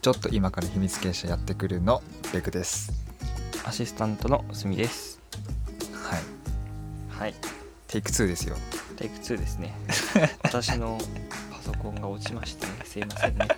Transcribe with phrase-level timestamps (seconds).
[0.00, 2.92] ちょっと今から秘密結社やってくるのベクです。
[3.64, 5.20] アシスタントのすみです。
[5.92, 6.22] はい。
[7.08, 7.34] はい。
[7.88, 8.56] テイク2ですよ。
[8.96, 9.74] テイク2ですね。
[10.44, 10.98] 私の
[11.50, 12.74] パソコンが落ちましたね。
[12.84, 13.48] すいませんね。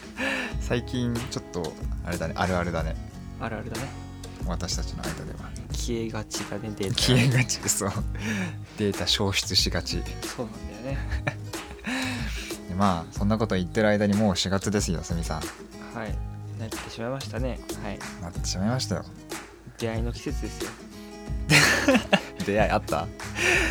[0.62, 1.72] 最近ちょっと
[2.06, 2.34] あれだね。
[2.38, 2.96] あるあるだね。
[3.38, 3.86] あるあるだね。
[4.46, 5.50] 私たちの間では。
[5.72, 6.94] 消えがちだねデータ。
[6.94, 7.92] 消えがちそう。
[8.78, 10.02] データ消失しがち。
[10.22, 10.98] そうなんだよね。
[12.72, 15.42] でまあそんなこと言ってる間にもう4月ですよすみさん
[16.02, 16.14] はい。
[16.58, 17.60] なってしまいましたね。
[17.82, 17.98] はい。
[18.20, 19.04] なってしまいましたよ。
[19.78, 20.70] 出会いの季節ですよ。
[22.46, 23.06] 出会いあった？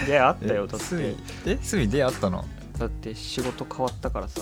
[0.06, 1.02] 出会いあったよだっえすみ
[1.44, 2.46] てえすみ出会ったの？
[2.78, 4.42] だって仕事変わったからさ。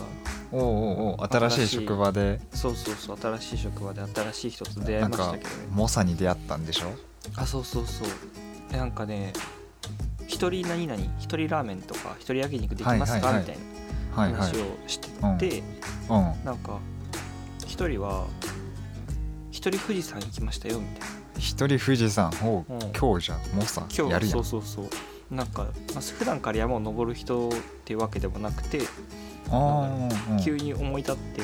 [0.52, 2.40] おうおうおう新しい職場で？
[2.54, 5.68] そうそうそう新しい職場で新しい人と出会いましたけどね。
[5.72, 6.92] 猛者に出会ったんでしょ？
[7.36, 8.08] あそうそうそう。
[8.72, 9.34] えなんかね
[10.28, 13.42] 一人何々一人ラーメンとか一人焼肉できますか、はいはいはい。
[13.42, 13.58] みたい
[14.16, 14.40] はいはい。
[14.40, 15.64] な話をしてて、
[16.10, 16.18] うん。
[16.18, 16.46] うん。
[16.46, 16.80] なんか
[17.80, 18.28] 一人は
[19.52, 21.06] 一人富士山行きましたよみたいな。
[21.38, 22.30] 一人富士山？
[22.44, 22.80] おううん。
[22.92, 24.34] 今日じゃん猛者今日やるやん。
[24.34, 25.34] そうそうそう。
[25.34, 27.52] なんか、まあ、普段から山を登る人っ
[27.86, 28.82] ていうわけでもなくて、
[29.50, 30.44] あーうん。
[30.44, 31.42] 急に思い立って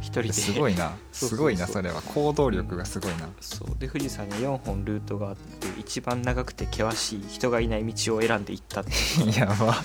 [0.00, 0.32] 一人で。
[0.32, 0.90] すごいな。
[1.12, 3.28] すごいなそれは行動力がすごいな。
[3.40, 3.68] そう。
[3.78, 8.90] で富士山に4本ルートがあって一番長くて険しい人がいない道を選んで行ったって
[9.38, 9.76] やば。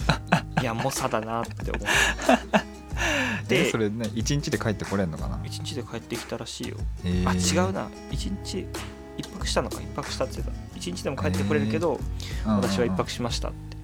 [0.64, 2.72] いや猛者だなって思って
[3.47, 5.39] ででそれね一日で帰ってこれんのかな？
[5.44, 6.77] 一日で帰ってきたらしいよ。
[7.03, 7.27] えー。
[7.27, 7.89] あ違うな。
[8.11, 8.67] 一日
[9.17, 9.81] 一泊したのか？
[9.81, 10.77] 一泊したって言ってた。
[10.77, 12.61] 一日でも帰ってこれるけど、うんうんうん。
[12.61, 13.77] 私は一泊しましたって。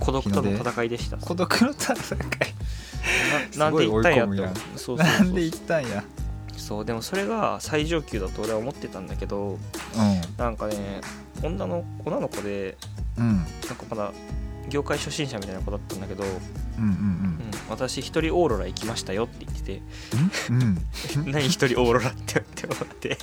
[0.00, 1.16] 孤独との戦いでした。
[1.18, 1.98] 孤独の戦い。
[3.58, 4.34] ななんで行ったんやと
[4.76, 6.04] そうそうなんで行ったんや？
[6.56, 9.58] そうでもそれが最上級だと俺は思ってたんだけどう
[10.38, 11.00] なんかね
[11.42, 12.78] 女の女の子で
[13.18, 13.36] んうん。
[13.36, 14.12] なんかまだ
[14.70, 19.82] 業界初心者みたいな子だったんだけど、うんうんうん、私一人オーロラ行きましたよって言って
[20.50, 20.56] うん。
[20.60, 20.76] うん。
[20.76, 23.16] て何一人オーロラってって思って。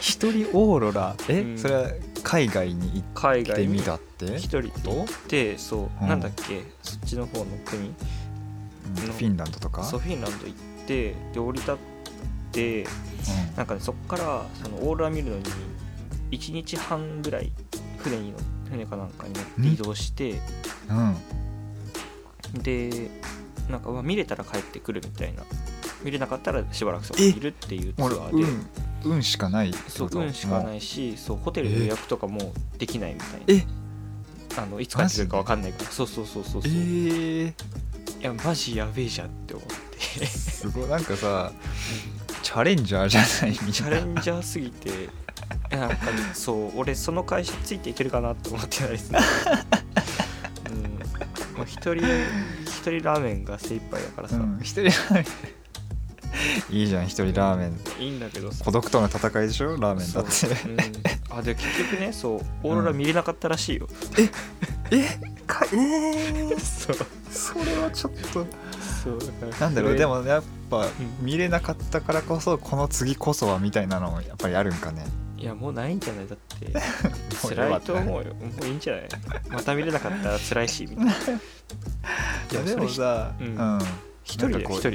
[0.00, 1.16] 一人オーロラ？
[1.28, 1.58] え、うん。
[1.58, 1.90] それは
[2.22, 4.36] 海外に行海外にってみたって？
[4.36, 6.08] 一人で行ってそう、うん。
[6.08, 6.62] なんだっけ？
[6.82, 7.88] そっちの方の国？
[7.88, 7.94] うん。
[7.94, 9.84] フィンランドとか？
[9.84, 11.76] そうフィンランド行ってで降り立っ
[12.52, 12.86] て
[13.56, 15.44] なんかねそっからそのオーロラ見るのに
[16.30, 17.52] 1日半ぐらい
[17.98, 18.38] 船に乗
[18.70, 20.40] 船かなんかに乗って移動して。
[20.88, 21.16] うん
[22.54, 22.62] うん。
[22.62, 23.10] で
[23.68, 25.42] なんかまあ見れたら帰ってくるみたいな。
[26.04, 28.42] 見れなかったらしばらくそこえにいるっていうツア俺ーで、
[29.04, 33.62] 運運しかないそう運しかないいしそうホテルの予約とかもできないみたいな。
[33.62, 33.66] え
[34.60, 35.90] あのいつ帰ってくるか分かんないから。
[35.90, 37.54] そうそうそうそうえそう、いー、
[38.20, 39.66] やマジやべえじゃんって思っ
[40.18, 40.26] て。
[40.26, 41.52] すごいなんかさ
[42.42, 43.72] チャレンジャーじゃないみんな。
[43.72, 45.08] チャレンジャーすぎて
[45.70, 46.00] なんかね
[46.34, 49.20] そう俺その会社ついていけるかなって思ってないですね。
[51.56, 51.64] うん。
[51.64, 52.04] 一人
[52.82, 55.24] 一人ラーメンが精一杯だからさ、うん一人ラーメン。
[56.74, 57.78] いいじゃん一人ラーメン。
[58.02, 58.64] いいんだけどさ。
[58.64, 59.76] 孤独との戦いでしょ？
[59.76, 60.30] ラーメンだって。
[60.32, 60.50] そう。
[60.50, 62.40] うん、あで結局ねそう。
[62.64, 63.86] オーロラ見れなかったらしいよ、
[64.90, 65.04] え？
[65.46, 66.96] かえー、そう。
[67.30, 68.46] それはちょっと。
[69.04, 69.58] そうだから。
[69.58, 70.88] なんだろうでももやっぱん。
[71.20, 75.04] 見れなかったからこそこの次こそはみたいなのもやっぱりあるんかね
[75.42, 76.28] いやもうないんじゃない？
[76.28, 76.72] だって
[77.54, 78.32] 辛いと思うよ。
[78.34, 79.08] もういいんじゃない？
[79.50, 81.12] また見れなかったら辛いしみたいな。
[82.52, 83.54] いやでもさううん。
[83.56, 83.80] ん。
[84.24, 84.64] 一人で？
[84.64, 84.90] 一人。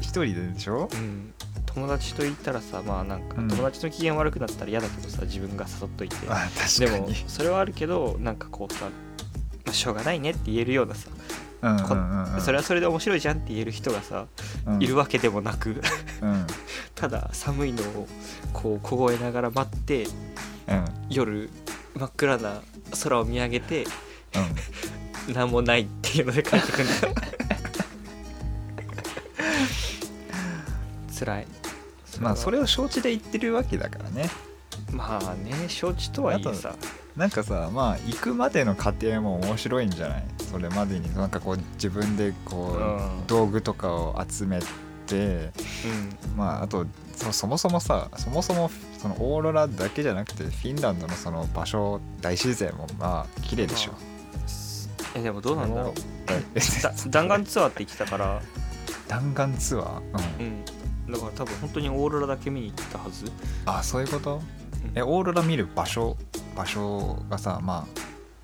[0.00, 0.88] 一人ででしょ？
[0.92, 1.32] うん。
[1.66, 3.48] 友達といたらさまあなんかうん。
[3.48, 6.16] 友達の機嫌悪くなったら嫌だけどさ自分が誘っといて。
[6.28, 6.48] あ
[6.80, 8.86] でもそれはあるけどなんかこうさ、
[9.64, 11.34] まあ、しょうがないねって言えるようなさ、うんうんうんうん
[12.40, 14.26] それはそれで面白いじゃんって言える人がさ、
[14.66, 14.82] うん。
[14.82, 15.80] いるわけでもなく。
[16.20, 16.46] うん。
[16.94, 18.08] ただ寒いのを
[18.52, 20.84] こう凍えながら待ってうん。
[21.08, 21.50] 夜
[21.94, 22.62] 真っ暗な
[23.02, 23.84] 空を見上げて
[25.26, 25.34] うん。
[25.34, 26.84] 何もないっていうので帰ってくる。
[26.84, 27.14] んだよ
[31.18, 31.46] 辛い。
[32.20, 34.22] まあそれれを承知で言ってるわけだからね。
[34.22, 34.28] は
[34.92, 36.74] まあね承知とはいえさ
[37.16, 40.24] なんかさまあ行くまでの過程も面白いんじゃない？
[40.50, 41.14] それまでに。
[41.14, 43.26] なんかこう自分でこう、うん。
[43.26, 44.58] 道具とかを集め
[45.06, 45.52] て
[45.84, 46.36] うん。
[46.36, 46.86] まああと
[47.16, 53.92] そそもそもさそもそもそのオーロラだけじゃなくてフィンランドのその場所大自然もまあ綺麗でしょ、
[55.14, 55.94] えでもどうなんだろう。
[57.10, 58.42] 弾丸ツアーって言ってたから。
[59.06, 60.00] 弾丸ツアー、
[60.40, 60.46] うん。
[60.46, 61.12] うん。
[61.12, 63.30] だから多分本当にオーロラだけ見に行ったはず。
[63.66, 64.36] あそういうこと？
[64.36, 64.42] うん。
[64.98, 66.16] えオーロラ見る場所
[66.56, 67.86] 場所がさま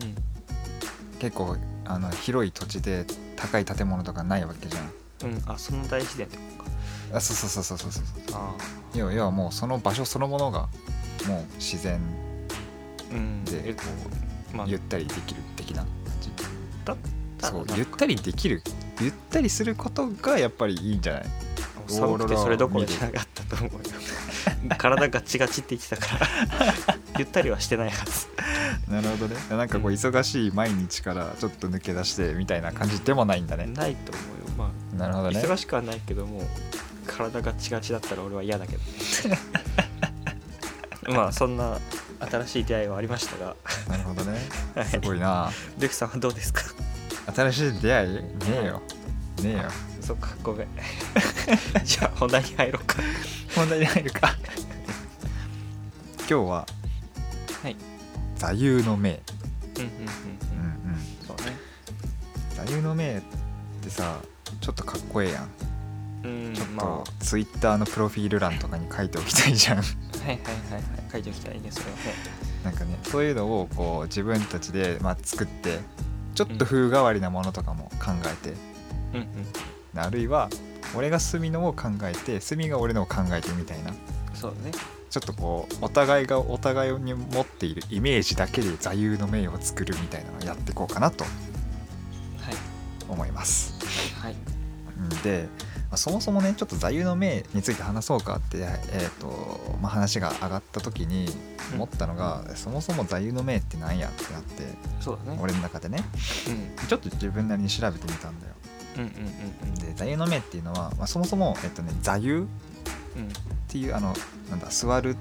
[0.00, 0.14] あうん。
[1.18, 3.04] 結構あの広い土地で
[3.36, 4.80] 高い建物とかないわけじゃ
[5.26, 5.30] ん。
[5.32, 5.42] うん。
[5.46, 6.70] あその大自然ってことか。
[7.16, 8.04] あそうそうそうそうそうそう
[8.34, 8.54] あ
[8.94, 10.68] 要は要はもうその場所そのものが
[11.26, 12.00] もう自然
[13.10, 13.44] あうん。
[13.44, 13.82] でえこ
[14.54, 14.66] まあ。
[14.66, 15.84] うゆったりできる的な。
[16.84, 16.96] だっ
[17.38, 18.62] たらそうゆったりできる。
[19.00, 21.22] ゆったりすることがやっぱりいいんじゃない？
[21.24, 21.26] あ
[21.90, 23.80] 寒くてそれどころじゃなかったと思うよ。
[24.78, 28.26] 体ガチガチって言ってたからゆったりはしてないはず。
[28.90, 29.36] なるほどね。
[29.50, 29.96] なんかこううん。
[29.96, 33.66] 忙しい毎日からちょっと抜け出してみたいな感じでもないんだね。
[33.66, 34.54] ないと思うよ。
[34.58, 35.40] まあなるほどね。
[35.40, 36.42] 忙しくはないけども
[37.06, 38.82] 体ガチガチだったら俺は嫌だけど
[41.14, 41.78] まあそんな
[42.20, 43.56] 新しい出会いはありましたが。
[43.88, 44.38] なるほどね。
[44.74, 44.86] はい。
[44.86, 45.50] すごいな。
[45.78, 46.62] ルクさんはどうですか？
[47.34, 48.14] 新しい出会い？
[48.14, 48.24] ね
[48.62, 48.82] えよ。
[49.42, 49.62] ねえよ。
[50.00, 50.68] そっかごめん。
[51.84, 52.96] じゃあ本題に入ろうか。
[53.56, 54.34] 問題に入るか。
[56.18, 56.79] 今日ははい
[58.40, 59.20] 座右の銘。
[59.76, 61.56] うんうんうううんそうね
[62.56, 63.20] 座右の銘っ
[63.82, 64.18] てさ
[64.60, 65.48] ちょっとかっこええやん。
[66.24, 69.78] うんちょっまとツイッターのプロフィール欄とかに書いておきたいじゃん。
[69.78, 70.36] あはいはいはい
[70.72, 70.82] はい。
[71.12, 72.02] 書いておきたいねそれはね。
[72.64, 75.80] なんかねそういうのをこう自分たちで、まあ、作って
[76.34, 78.54] ちょっと風変わりなものとかも考えて、
[79.12, 79.20] うん
[79.94, 80.00] うん。
[80.00, 80.48] あるいは
[80.96, 83.92] 俺が隅のを考えて隅が俺のを考えてみたいな。
[84.32, 84.72] そうだね
[85.10, 91.34] ちょっとこうお互いがお互いに持っているイメージだけで座右の銘を作るみたいなのをやっていこうかなとはい。
[93.08, 93.74] 思います。
[94.20, 94.34] はい。
[94.34, 94.36] う
[95.02, 95.48] んで、
[95.90, 101.28] まあそもそもねちょっと座右の銘について話そうかって、えーとまあ、話が上がった時に
[101.74, 104.62] 思ったのが、そもそも座右の銘って何やってなって
[105.00, 105.38] そうだね。
[105.42, 106.04] 俺の中でね。
[106.48, 106.86] うん。
[106.86, 108.54] ちょっと自分なりに調べてみたんだよ。
[108.98, 109.74] うんうんうん。
[109.74, 112.46] で座右の銘っていうのは、まあ、そもそも、えっとね、座右
[113.16, 113.28] っうん
[113.68, 114.14] ていうあの
[114.50, 115.16] なんだ座る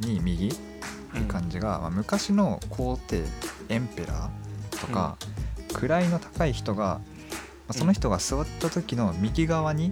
[0.00, 0.52] に右
[1.14, 3.22] うん感じが、まあ、昔の皇帝
[3.68, 5.16] エンペラーとか、
[5.72, 7.00] 位の高い人が、ま
[7.68, 9.90] あ、その人が座った時の右側に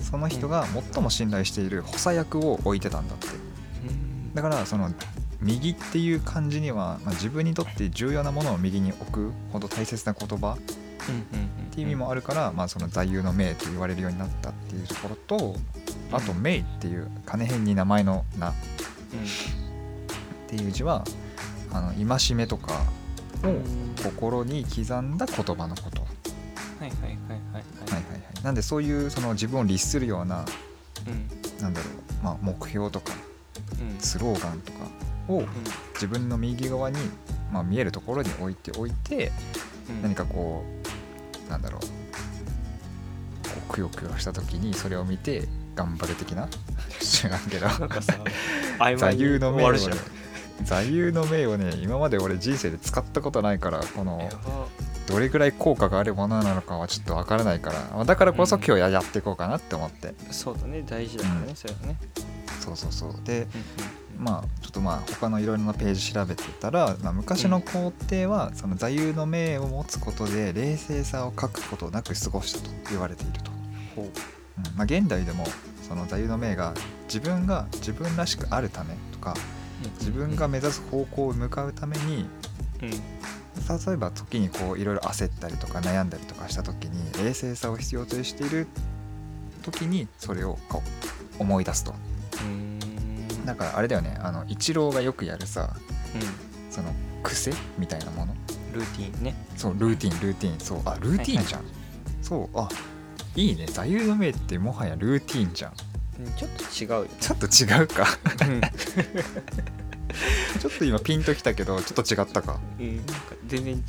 [0.00, 3.26] その人が最も信頼している補佐役を置いてたんだって。
[3.28, 4.34] うん。
[4.34, 4.90] だからその
[5.40, 10.58] 右っていう漢字には、まあ、自分にとって重要なものを右に置くほど大切な言葉っ
[11.70, 15.56] ていう意味もあるから、まあ、その座右の銘と言われるようになったっていうところと
[16.12, 18.52] あと「銘」っていう金編に名前の「名」っ
[19.12, 21.04] うんていう字は
[21.72, 22.74] あの戒めとか
[23.44, 23.64] をうん。
[24.02, 26.06] 心に刻んだ言葉のこと、は
[26.80, 27.10] はいはいはいはい。
[27.10, 30.44] いはいはいはい、なんでそういうその自分を律するような
[31.06, 31.62] うん。
[31.62, 33.12] なんだろう、まあ、目標とか
[33.80, 34.00] うん。
[34.00, 34.78] スローガンとか
[35.28, 35.44] を
[35.94, 36.96] 自分の右側に、
[37.52, 39.30] まあ、見えるところに置いておいて
[39.88, 40.02] うん。
[40.02, 40.64] 何かこ
[41.46, 41.80] うなんだろう。
[41.82, 41.86] こ
[43.68, 46.48] うくよくよした時にそれを見て頑張る的な？
[47.00, 47.66] 知らんけど。
[47.66, 48.14] なんかさ
[48.78, 49.78] 曖座右の銘をね
[50.64, 54.28] 座右の銘をね今まで俺人生で使ったことないからこの
[55.06, 58.62] どれくらい効果があるものなのかはちょっとわからないからまあだからこそうん。
[58.62, 61.56] 今日ややっていこうかなって思って、そうだね大事だからね、うん。
[61.56, 61.96] それはね。
[62.60, 63.14] そうそうそう。
[63.24, 73.50] でうんまあちょっとまあ他のいろいろなページ調べてたら、まあ、昔の皇帝はその座右の銘を持つことで冷静さを欠くことなく過ごしたと言われていると、
[73.96, 75.44] ほううんまあ、現代でも
[75.86, 76.74] その座右の銘が
[77.04, 79.34] 自分が自分らしくあるためとか
[79.98, 82.26] 自分が目指す方向を向かうために
[82.82, 82.90] うん。
[82.90, 88.66] 例えば時にこういろいろ焦ったりとか悩んだりとかした時に冷静さを必要としている
[89.62, 90.82] 時にそれをこ
[91.38, 91.94] う思い出すと。
[92.42, 92.78] うん。
[93.44, 95.74] だからあれだよねあのイチローがよくやるさ
[96.14, 96.72] うん。
[96.72, 96.92] その
[97.22, 98.34] 癖みたいなもの。
[98.72, 99.34] ルーティンね。
[99.56, 100.60] そうルーティンルーティン。
[100.60, 101.64] そうあルーティンじゃん、
[102.22, 102.68] そうあ
[103.36, 103.66] いいね。
[103.66, 105.72] 座右の銘ってもはやルーティンじゃん。
[106.20, 107.06] うんちょっと違うよ。
[107.20, 108.06] ちょっと違うか。
[108.46, 108.60] うん。
[110.60, 112.60] ちょっと今ピンときたけどちょっと違ったか。
[112.78, 113.12] うんなんか
[113.46, 113.80] 全然違う。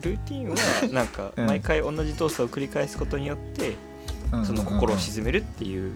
[0.00, 0.56] ルーティンは
[0.92, 1.46] なんかうん。
[1.46, 3.74] 毎回同じ動作を繰り返すことによって
[4.44, 5.92] その心を鎮めるっていう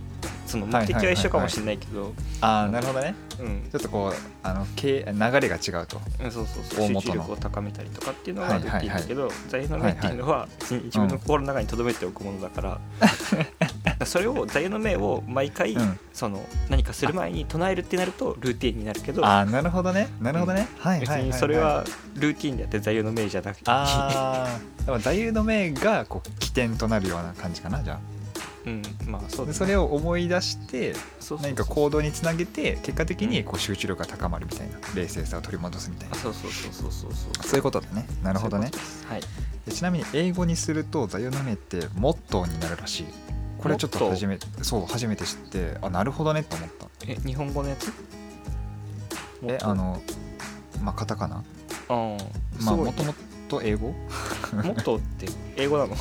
[0.47, 2.13] その目的は一緒かもしれないけど。
[2.41, 3.15] ああなるほどね。
[3.41, 3.69] うん。
[3.71, 4.13] ちょっとこう
[4.43, 6.01] あの経流れが違うと。
[6.23, 6.65] うんそうそう。
[6.65, 12.81] そう集中力を高めたりとかっていうのはいはいはいがルーティンだけど座右の銘っていうのは自分の心の中に留めておくものだから。
[14.05, 15.99] それを座右の銘を毎回うん。
[16.13, 19.25] その何かする前に唱えるってなるとルーティンになるけど。
[19.25, 20.09] ああなるほどね。
[20.21, 21.85] なるほどね、はい別にそれは
[22.15, 23.63] ルーティンであって座右の銘じゃなくて。
[23.67, 24.47] あ
[24.87, 27.99] あ座右の銘がこう起点となるような感じかなじゃ
[28.67, 30.95] うんまあそうそれを思い出して
[31.41, 36.17] 何か行動につなげて結果的にこう集中力が高まるみたいな冷静さを取り戻すみたいな。
[36.17, 37.57] あそうそうそうそうそうそうそう。
[37.57, 38.07] いうことだね。
[38.23, 38.73] なるほどね。
[39.09, 39.21] はい。
[39.67, 43.07] でちなみに英語にすると座右の銘ってモットーになるらしい。
[43.59, 46.87] これちょっと初めそう初めて知ってあなるほどねと思った。
[47.07, 47.93] え日本語のやつ？
[49.45, 50.03] えあの
[50.83, 51.45] まあカタカナ？
[51.89, 52.19] あー
[52.65, 53.15] まあもとも
[53.49, 53.95] と英語？
[54.53, 55.97] モットーって英語なの？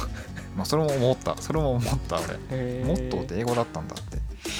[0.55, 1.35] まあそれも思った。
[1.38, 2.19] それも思った
[2.50, 2.57] 俺。
[2.57, 4.17] へモットーって英語だったんだって。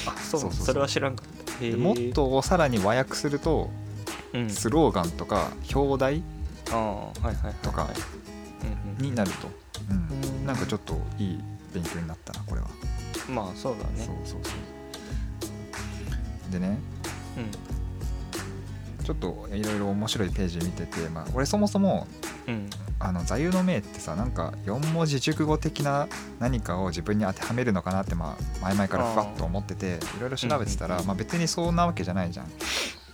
[0.08, 1.66] あそうそうそれは知らんかった。
[1.66, 1.80] へでー。
[1.80, 3.70] モットーをさらに和訳すると
[4.34, 4.50] うん。
[4.50, 6.24] スローガンとか表題
[6.66, 6.72] と
[7.72, 7.90] か
[8.64, 9.50] うんうんになると、
[9.90, 10.38] うん。
[10.40, 10.46] うん。
[10.46, 11.40] なんかちょっといい
[11.74, 12.68] 勉強になったなこれは。
[13.30, 13.92] まあそうだね。
[13.98, 14.52] そうそうそ
[16.50, 16.52] う。
[16.52, 16.78] でね。
[19.04, 22.08] ちょっといろいろ面白いページ見てて、まあ、俺そもそも
[22.48, 22.54] うん。
[22.54, 26.08] うんあの座右の銘ってさなんか4文字熟語的な
[26.40, 32.52] 何かを自分に当てはめるのかなって、まあ、前々からふわっと思ってていろいろ調べてたら、うんうんうんまあ、別にそんなわけじゃないじゃん。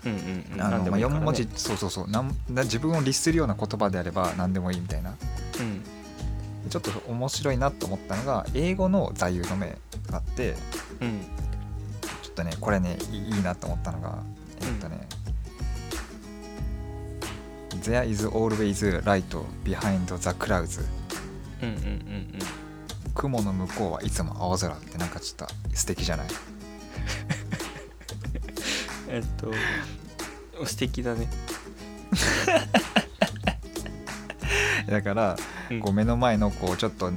[0.05, 0.61] うんうんうん。
[0.61, 1.25] あのまあ、4何でもいいからね。
[1.25, 2.09] 文字そうそうそう。
[2.09, 5.09] なんな自分を律するような言葉であれば何でもいいみたいな。
[5.09, 6.69] うん。
[6.69, 9.77] ちょっと面白いなと思ったのが英語の座右の銘
[10.09, 10.55] があって
[11.01, 11.21] うん。
[12.21, 14.23] ちょっとねこれねいいいいなと思ったのが
[14.61, 15.07] えっとね、
[17.81, 19.23] There is always light
[19.63, 20.79] behind the clouds.
[21.61, 21.85] うんうんうんう
[22.37, 22.39] ん。
[23.15, 26.27] 雲の向こうはいつも青空ってなんかちょっと素敵じゃない？
[29.09, 29.51] えっと
[30.65, 31.27] 素敵だね。
[34.89, 35.37] だから
[35.69, 35.79] うん。
[35.79, 37.11] こう目の前のこうちょっと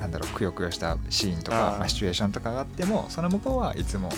[0.00, 4.10] なんだろうくよくよしたシーンとかまあ、シチュエーションとかがあってもその向こうはいつも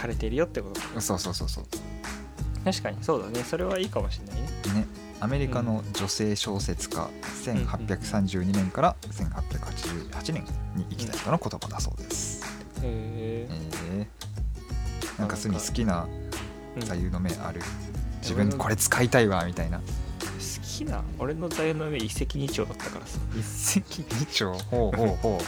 [0.00, 1.00] 晴れてるよってこと。
[1.00, 1.64] そうそうそうそう。
[2.64, 3.42] 確かにそうだね。
[3.44, 4.48] それはいいかもしれないね。
[4.80, 4.86] ね
[5.20, 7.08] アメリカの女性小説家、
[7.44, 12.42] 1832年から1888年に生きた人の言葉だそうです、
[12.82, 16.08] へえー、なんかすぐに好きな
[16.76, 17.60] え座右の銘ある、
[18.22, 19.78] 自分これ使いたいわみたいな。
[19.78, 19.84] 好
[20.62, 23.18] きな俺の座右の銘一石二鳥だったからさ。
[23.34, 24.58] 一石二鳥？
[24.70, 25.44] ほうほうほう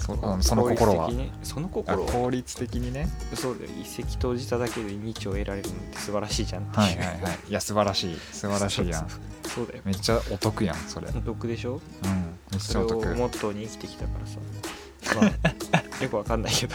[0.00, 1.06] そこううんその心は。
[1.06, 3.08] 効率的にそのあ心は効率的にね。
[3.34, 3.70] そうだよ。
[3.80, 6.78] 一石投じただけで二鳥得られるのって素晴らしいじゃんって。
[6.78, 7.18] はいはいはい。
[7.48, 8.16] いや素晴らしい。
[8.32, 9.08] 素晴らしいやん。
[9.44, 9.82] そうだよ。
[9.84, 11.08] めっちゃお得やんそれ。
[11.08, 11.80] うんお得でしょ？
[12.50, 13.06] めっちゃお得。
[13.14, 14.38] モットーに生きてきたからさ。
[15.20, 16.74] まあ よくわかんないけど。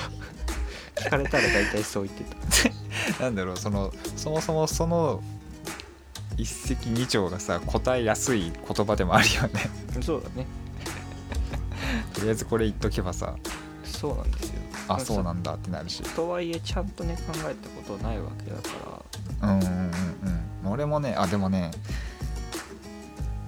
[0.96, 2.24] 聞かれたら大体そう言って
[3.18, 3.20] た。
[3.24, 5.22] なんだろうそのそもそもその
[6.38, 9.70] 一石二鳥がさ答えやすい言葉でもあるよね。
[10.02, 10.46] そうだね
[12.14, 13.36] とりあえずこれ言っとけばさ。
[13.84, 14.60] そうなんですよ。
[14.88, 16.02] あそうなんだってなるし。
[16.16, 19.04] とはいえちゃんとね考えたことないわけだか
[19.42, 19.92] うんうんうん
[20.66, 20.72] うん。
[20.72, 21.72] 俺もねあでもね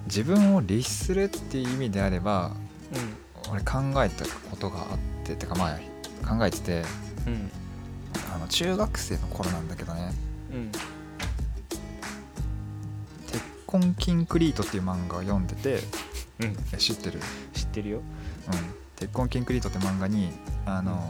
[0.06, 2.52] 自分を律するっていう意味であれば
[3.44, 5.78] ら俺考えたことがあっててかまあ
[6.26, 6.84] 考えてて
[7.26, 7.32] うん。
[7.32, 7.50] うん
[8.34, 10.12] あの中学生の頃なんだけどね。
[10.52, 10.70] うん
[13.26, 15.80] 「鉄痕キンクリート」っていう漫画を読んでて
[16.40, 16.56] うん。
[16.72, 17.20] え知ってる？
[17.54, 17.98] 知ってるよ。
[17.98, 18.04] うん
[18.96, 20.30] 「鉄痕キンクリート」って漫画に
[20.64, 21.08] あの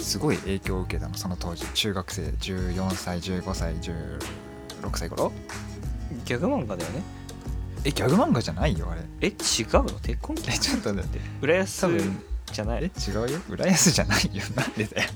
[0.00, 1.64] すごい影響を受けたのその当時。
[1.74, 4.18] 中学生14歳15歳16
[4.94, 5.32] 歳頃？
[6.24, 7.02] ギャグ漫画だよね。
[7.84, 9.00] えギャグ漫画じゃないよあれ。
[9.20, 9.34] え違う
[9.84, 9.90] の？
[10.00, 11.20] 鉄痕えちょっとて。
[11.42, 12.84] 浦安多分えじゃない？
[12.84, 13.40] 違うよ。
[13.48, 14.42] 浦安じゃないよ。
[14.54, 15.10] なんでだよ。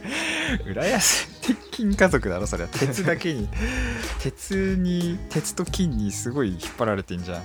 [0.66, 2.68] 浦安鉄筋家族だろそれは。
[2.70, 3.48] 鉄だけに。
[4.20, 7.42] 鉄に鉄と金にすごい引っ張られてんじゃん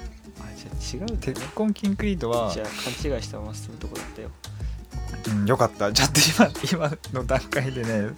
[0.94, 4.30] 違うんだ鉄ね痕キンクリートはじゃあ勘違いしたまま進むとこだったよ。
[5.30, 5.92] うん、よかった。
[5.92, 8.10] ちょっと今今の段階でね。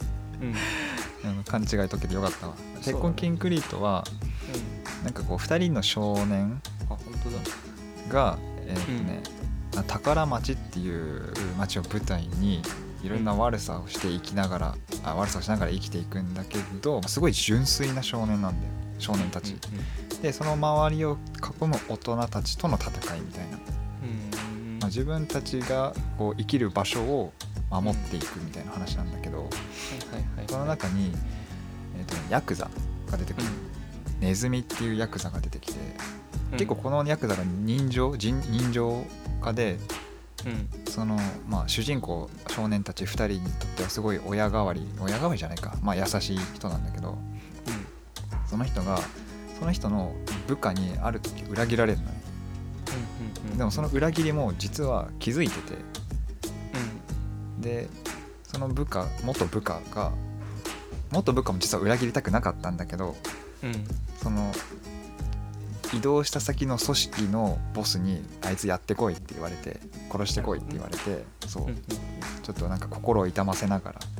[1.24, 1.44] うん。
[1.44, 2.54] 勘違い解けてよかったわ。
[2.54, 2.60] ね。
[2.82, 4.04] 鉄痕キンクリートは
[5.04, 7.38] なんかこう2人の少年あ本当だ。
[8.12, 9.22] がえーっとね、
[9.76, 12.62] あ宝町っていう町を舞台に
[13.02, 14.74] いろんな悪さをして生きながら、
[15.04, 19.56] あ悪さをしながら生きていくんだけどすごい純粋な少年なんだよ少年たち、
[20.22, 21.18] でその周りを
[21.60, 23.62] 囲む大人たちとの戦いみたいな、ま
[24.82, 27.32] あ、自分たちがこう生きる場所を
[27.70, 29.48] 守っていくみたいな話なんだけど、
[30.48, 31.12] その中に、
[31.98, 32.70] えーとねヤクザ
[33.10, 33.46] が出てくる、
[34.20, 35.80] ネズミっていうヤクザが出てきて、
[36.52, 36.58] うん。
[36.58, 39.04] 結構このヤクザが人情人人情
[39.40, 39.78] 家で
[40.46, 40.68] うん。
[40.90, 47.18] その、まあ、主人公少年たち2人にとってはすごい親代わり親代わりじゃないか、まあ、優しい人なんだけど
[48.50, 48.98] その人が
[49.58, 50.12] その人の
[50.48, 52.20] 部下にある時裏切られるのね。
[53.44, 55.78] うんうんでもその裏切りも実は気づいてて。
[57.60, 57.88] で
[58.44, 60.12] その部下元部下が
[61.12, 63.14] 元部下も実は裏切りたくなかったんだけど
[63.62, 63.70] うん。
[63.70, 63.84] うん
[64.16, 64.52] その
[65.92, 71.62] 移動した先の組織のボスにあいつやってこいって言われて殺してこいって言われてそう。
[71.64, 71.76] うんうん
[72.42, 74.19] ちょっとなんか心を痛ませながらう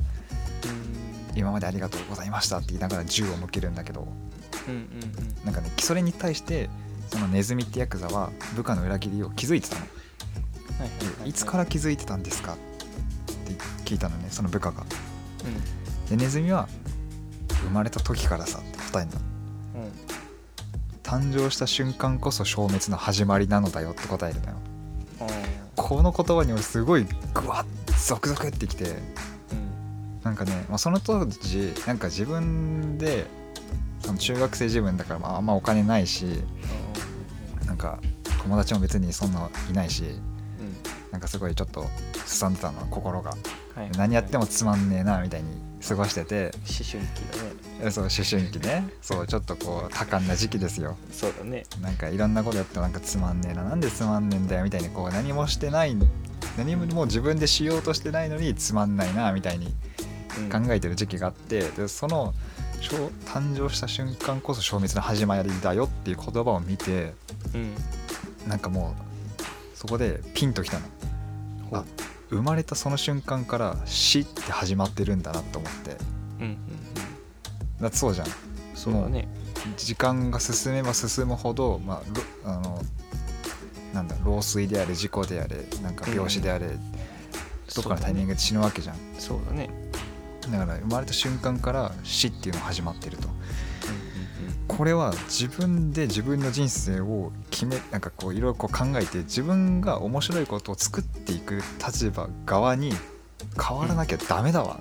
[1.35, 4.07] 今までありがとうございましたって言いながら銃を向けるんだけど
[4.67, 6.69] うんうんなんかねそれに対して
[7.09, 9.81] そのネズミってヤクザは部下の裏切りを気づいてたの。
[9.81, 9.89] はい
[10.79, 11.33] はいはいはい。
[11.33, 12.57] つから気づいてたんですかっ
[13.45, 14.83] て聞いたのねその部下が。
[15.45, 16.17] うん。
[16.17, 16.69] でネズミは
[17.65, 19.17] 生まれた時からさって答えるの。
[19.83, 19.91] うん。
[21.03, 24.55] 誕生した瞬間こそ消滅の始まりなのだよって答えるのよ。
[25.19, 25.29] あー。
[25.75, 28.85] この言葉に俺すごいグワッゾクゾクってきて。
[28.85, 29.30] うん
[30.31, 33.25] なんかね、まあ、その当時なんか自分で
[33.99, 36.25] その中学生自分だからまああんまお金ないし
[37.65, 37.99] なんか
[38.41, 40.21] 友達も別にそんないないしうん。
[41.11, 41.85] なんかすごいちょっと
[42.25, 43.31] すさんでたの心が。
[43.75, 43.91] はい。
[43.97, 45.49] 何やってももつまんねえなみたいに
[45.85, 46.51] 過ごしてて。
[46.59, 47.51] 思春期だね。
[47.81, 48.89] えそう思春期ね。
[49.01, 50.95] そうちょっとこう多感な時期ですよ。
[51.11, 51.65] そうだね。
[51.81, 53.63] なんかいろんなことやってもなんかつまんねえな。
[53.63, 55.93] なんでつまんねえんだよみたいにこう何もしてない
[56.57, 59.73] 何ももう自分でしようとしてないのにつまんないなみたいにうん
[60.51, 62.33] 考えてる時期があってでその
[63.25, 67.13] 誕生した瞬間こそ消滅の始まりだよっていう言葉を見て
[67.53, 67.73] うん。
[68.47, 70.85] なんかもうそこでピンときたの。
[71.73, 71.83] あ
[72.29, 75.97] 生まれたその瞬間から死って始まってるんだなと思って。
[76.39, 76.57] うんうん
[77.81, 78.27] だってそうじゃん。
[78.75, 79.27] そうだね。
[79.77, 82.01] 時間が進めば進むほど、まあ、
[82.45, 82.81] ろあの
[83.93, 86.67] なんだ老衰であれ事故であれなんか病死であれ、
[87.75, 88.95] どっかのタイミングで死ぬわけじゃん。
[89.17, 89.69] そうだね
[90.51, 93.27] だから生まれた瞬間から死っていうのが始まってると。
[93.27, 93.33] うん
[94.67, 102.93] これは自分で自分の人生を決めなんかこういろいろ考えて自分が面白いことを作っていく立場側に
[103.61, 104.79] 変わらなきゃダメだわ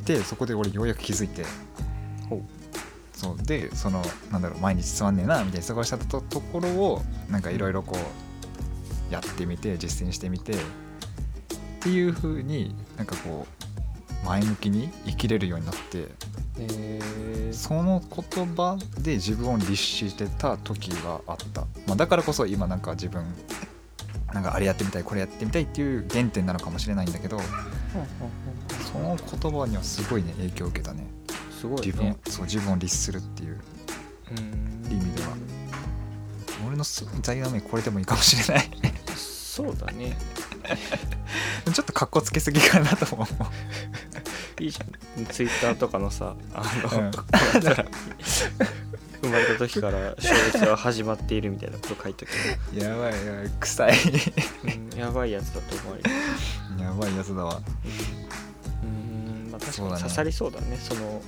[0.00, 1.44] ってそこで俺ようやく気づいて。
[3.12, 3.36] そう。
[3.44, 7.96] でそのなんだろう毎日つまんねえなみたいに過ごしたとところをなんかいろいろこ
[9.10, 10.56] うやってみて実践してみてっ
[11.80, 13.65] ていう風になんかこう
[14.26, 16.08] 前向きに生きれるようになって
[16.58, 17.52] えー。
[17.52, 23.24] その言葉で自分を律してた時があった、まあ、だからこそ今なんか自分
[24.34, 27.38] なんかあれやってみたいこれやってみたいっていう原点なのかもしれないんだけど
[28.92, 31.06] その言葉にはすごいね影響を受けたね。
[31.50, 33.60] すごい自分ねそう自分を律するっていう。
[34.32, 34.92] うん。
[34.92, 35.28] 意味では。
[36.66, 38.70] 俺のす座右の銘これでもいいかもしれない。
[39.16, 40.18] そうだね
[41.72, 44.62] ちょっとかっこつけすぎかなと思う。
[44.62, 47.10] いいじゃんツイッターとかのさあの、うん。
[49.22, 53.90] 生まれた時から小説は始まっているみたいなこと書いとけやばいやばい臭い。
[53.90, 53.96] ば、
[54.92, 56.10] うん、やばいやつだと思われる
[56.82, 57.62] やばいやつだわ。
[58.82, 61.22] うん、うんまあ、確かに刺さりそうだねその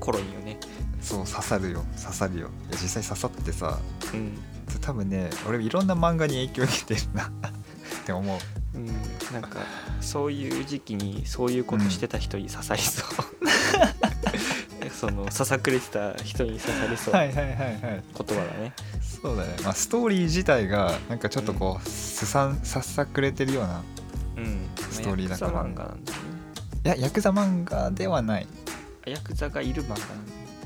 [0.00, 0.58] 頃にはね。
[1.00, 2.50] そう刺さるよ刺さるよ。
[2.70, 3.78] いや実際刺さってさ
[4.14, 4.38] うん、
[4.80, 7.24] 多分ね俺いろんな漫画に影響を受けてるな。
[7.24, 7.30] っ
[8.08, 8.38] て思う
[8.74, 8.86] うん、
[9.32, 9.60] なんか
[10.00, 17.14] そういう時期にそういうことしてた人に刺さりそう、そのささくれてた人に刺さりそう。
[17.14, 18.02] 言はいはいはいはい。
[18.14, 18.72] 葉だね。
[19.00, 19.56] そうだね。
[19.64, 23.82] まあストーリー自体がなんかちょっとこう、すさんささくれてるような
[24.36, 24.68] うん。
[24.76, 25.52] ストーリーだから。
[25.52, 26.28] まあヤクザ漫画なんだよね
[26.84, 28.46] いやヤクザ漫画ではない。
[29.06, 29.96] あヤクザがいる漫画。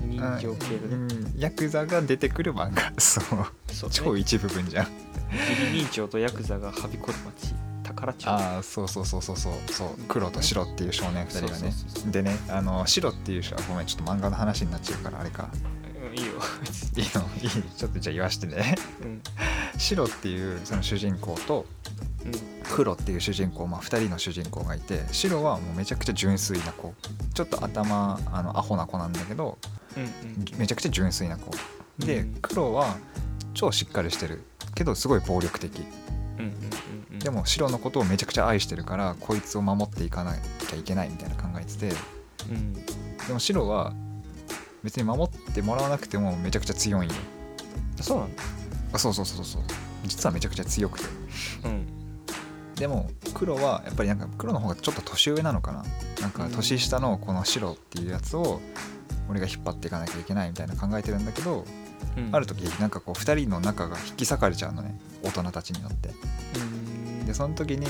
[0.05, 2.93] 人情系うで、んヤクザが出てくる漫画。
[3.01, 3.25] そう。
[3.73, 3.95] そうね。
[3.97, 4.87] 超一部分じゃん。
[4.87, 7.15] 義理人情とヤクザがはびこる
[8.03, 9.88] 町宝町ああそうそうそうそうそうそう。
[10.09, 11.73] 黒と白っていう少年2人がね。
[12.11, 15.49] でねあの白っていう人はごめんちょっと漫画の話になっちゃうからあれか。
[15.53, 16.33] うんいいよ。
[16.97, 17.62] いいのいい。
[17.77, 18.77] ちょっとじゃあ言わしてね。
[19.03, 19.23] うん。
[19.79, 21.67] 白っていうその主人公と
[22.25, 22.33] うん。
[22.75, 26.95] 黒っていう主人公、まあ、2人の主人公がいて白はもうめちゃくちゃ純粋な子。
[27.35, 29.59] ちょっと頭あのアホな子なんだけど
[29.97, 31.51] うんめちゃくちゃ純粋な子。
[31.99, 32.38] でうん。
[32.43, 32.97] 黒は
[33.55, 35.81] 超しっかりしてるけどすごい暴力的。
[36.38, 36.91] うんうんうんうん
[37.23, 41.93] でも白のことをめちゃくちゃ愛してるからこいつを守っていかなきゃいけないみたいな考えてて
[42.51, 42.73] うん。
[42.75, 43.93] でも白は
[44.83, 47.17] 別に守ってもらわなくてもめちゃくちゃ強いんよ。
[48.01, 48.43] そうなんだ。
[48.95, 49.63] あそうそうそうそう
[50.05, 51.07] 実はめちゃくちゃ強くて。
[51.65, 51.87] うん。
[52.75, 55.85] でも黒はやっぱりなんか黒の方がちょっと年上なのかな。
[56.21, 58.61] なんか年下のこの白っていうやつを
[59.31, 61.65] 俺が引っ張っていかなきゃいけないみたいな考えてるんだけど、
[62.17, 62.31] うん。
[62.33, 64.99] ある時なんかこう2人の仲が引き裂かれちゃうのね。
[65.23, 66.09] 大人たちによって。
[66.09, 66.13] う
[66.89, 66.91] ん
[67.25, 67.87] でその時に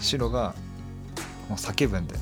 [0.00, 0.54] 白が
[1.48, 2.14] もう叫ぶんで。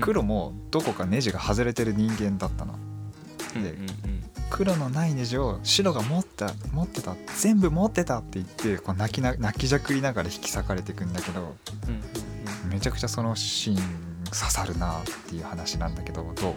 [0.00, 2.74] 黒もどこかネジが外れてる人間だったの。
[3.54, 3.76] で
[4.48, 7.16] 黒のないネジを白が持った持ってた。
[7.36, 11.56] 全部持ってたって言ってこう泣きな泣きじゃくりながら引き裂かれていくんだけど
[12.70, 13.76] めちゃくちゃそのシーン
[14.26, 16.54] 刺さるなっていう話なんだけどどう、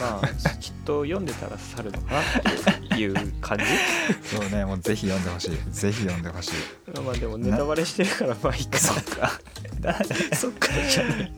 [0.00, 0.26] まあ
[0.58, 2.24] きっと読んでたら刺さるのかなっ
[2.88, 3.64] ていう 感じ。
[4.36, 5.50] そうねもうぜひ読んでほしい。
[5.70, 7.00] ぜひ読んでほしい。
[7.04, 9.32] まあでもネタバレしてるからまあいいかそっか
[10.34, 10.68] そっか。
[10.90, 11.32] じゃね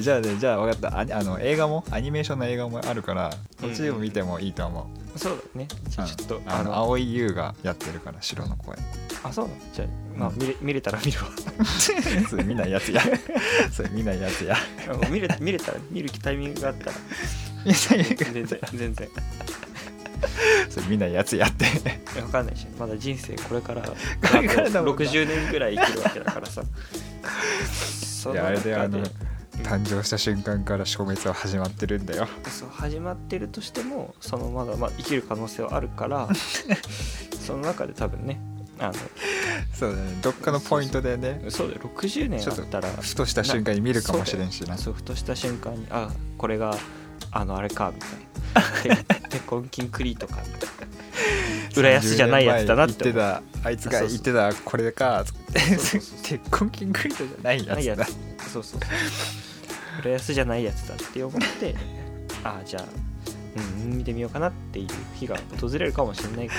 [0.00, 0.98] じゃあねじゃあ分かった。
[0.98, 3.30] ああの映画もアニメーションの映画もあるから
[3.60, 5.68] そっちでも見てもいいと思う、そうだね。
[5.88, 8.76] じゃあちょっとあの青井優がやってるから白の声。
[9.24, 9.60] あそうなの？
[9.72, 11.26] じゃあまあ見れ見れたら見るわ。
[12.28, 13.02] それ見ないやつや。
[13.72, 14.56] それ見ないやつや。
[15.10, 16.92] 見れ見れたら見るタイミングがあったら。
[17.64, 19.08] 見ない全然全然。
[20.68, 21.64] それ見ないやつやって。
[21.64, 21.68] い
[22.16, 22.66] やわかんないし。
[22.78, 23.94] まだ人生これからこ
[24.40, 25.04] れからだもんな。
[25.04, 26.62] 60年ぐらい生きるわけだからさ。
[28.20, 29.10] そいやあれであの中
[29.62, 32.26] 誕生した瞬間から消滅は始まってるんだよ。
[32.48, 36.28] そう始まってるとしてもそのまだまあ生きる可能性はあるから
[37.46, 38.40] その中で多分ね
[38.80, 38.92] あ
[39.74, 40.18] そうだね。
[40.22, 41.40] どっかのポイントでね。
[41.44, 41.80] のそうだよ。
[41.82, 44.78] 60年あったらふとした瞬間に見るかもしれんしな。
[44.78, 46.76] そうふとした瞬間にあこれが
[47.32, 49.02] あのあれかみたいな。
[49.04, 50.36] て鉄痕キンクリートか。
[50.46, 50.68] みたいな
[51.76, 55.60] 浦安じゃないやつだなって言ってたあいつが言ってたこれかつって。
[55.60, 58.06] そうそうそう鉄痕キンクリートじゃないやつだ。
[58.52, 58.80] そうそう
[60.00, 61.74] 浦安じゃないやつだって思って
[62.44, 62.84] あじゃあ
[63.84, 66.54] うん見てみようかなっていう日が訪れるかもしれないか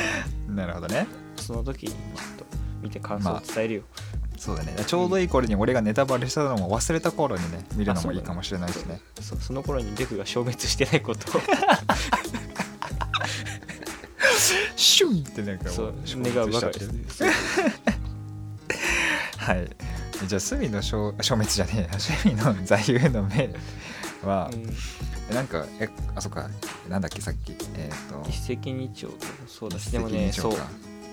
[0.47, 1.07] らなるほどね。
[1.37, 1.97] その時にちょっ
[2.37, 2.45] と
[2.81, 3.81] 見て感想を伝えるよ、
[4.37, 4.73] そうだね。
[4.85, 8.99] ちょうどいい頃に俺がネタバレしたのも忘れた頃にね見るのもいいかもしれないしね。
[9.21, 11.37] そうその頃にデフが消滅してないこと。
[11.37, 11.41] を
[14.75, 17.23] シュンってなんかそうもう消願うばかりです
[19.37, 19.69] はい
[20.27, 21.99] じゃあ隅の消消滅じゃねえや。
[21.99, 23.49] 隅の座右の銘
[24.23, 24.55] は、う
[25.31, 25.35] ん。
[25.35, 26.49] なんかえあそっか。
[26.89, 27.55] なんだっけさっき。
[27.75, 28.29] えっ、と。
[28.29, 29.13] 一石二鳥。
[29.47, 30.53] そうだしでもねそう。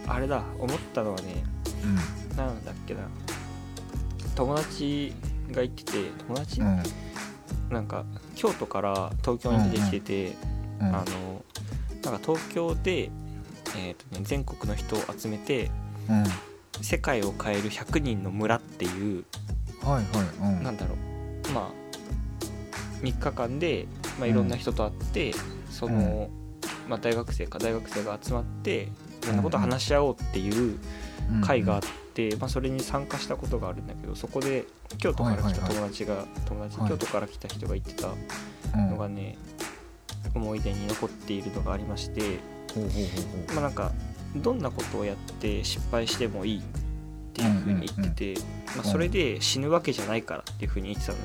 [0.07, 0.43] あれだ。
[0.59, 1.45] 思ったのはね
[2.37, 3.01] なんだっけな。
[4.35, 5.15] 友達
[5.51, 6.83] が言ってて友達、うん。
[7.71, 10.37] なんか京都から東京に出てきてて、
[10.81, 10.95] うんうん。
[10.97, 11.45] あの
[12.03, 13.11] なんか東京で、
[13.77, 15.71] えーとね、全国の人を集めて
[16.09, 16.25] うん
[16.83, 19.25] 世界を変える100人の村っていう
[19.83, 20.63] はいはいうん。
[20.63, 20.95] なんだろ
[21.51, 21.53] う。
[21.53, 21.87] まあ
[23.03, 23.87] 3日間で、
[24.19, 25.33] まあ、いろんな人と会って、
[25.71, 26.31] その、
[26.89, 28.89] まあ、大学生か大学生が集まって
[29.23, 30.79] いろんなことを話し合おうっていう
[31.43, 31.83] 会があっ
[32.15, 34.65] て、まあ、それに参加したことがあるんだけどそこで
[34.99, 36.89] 京都から来た友達が、友達はい。
[36.89, 39.37] 京都から来た人が言ってたうんのがね、
[40.35, 42.41] 思い出に残っているのがありまして、
[42.75, 43.93] ほうほうほうほまあ、なんか
[44.43, 46.63] どんなことをやって失敗してもいいっ
[47.33, 48.41] ていうふうに言ってて、
[48.77, 51.19] まあ、それで死ぬわけじゃないからっていうふうに言ってたの。
[51.19, 51.25] ね、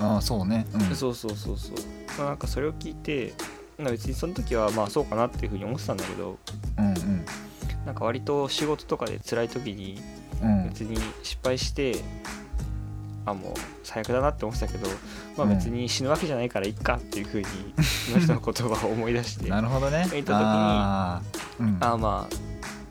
[0.00, 0.66] うああそうね。
[0.74, 0.80] うん。
[0.94, 1.76] そうそうそうそう、
[2.18, 3.34] まあ、なんかそれを聞いて
[3.78, 6.38] まあ別にその時はまあそうかなっていうふうに思ってたんだけど
[6.78, 7.24] うんうん。
[7.86, 10.00] なんか割と仕事とかで辛い時に
[10.42, 10.68] うん。
[10.68, 11.96] 別に失敗して
[13.26, 14.88] あもう最悪だなって思ってたけど、
[15.36, 15.54] まあ、うん。
[15.56, 17.46] 別に死ぬわけじゃないからいっかっていうふうに
[18.10, 20.06] その人の言葉を思い出して なるほどね。
[20.12, 21.62] 言った時にあー。
[21.62, 21.76] うん。
[21.80, 22.47] ああまあ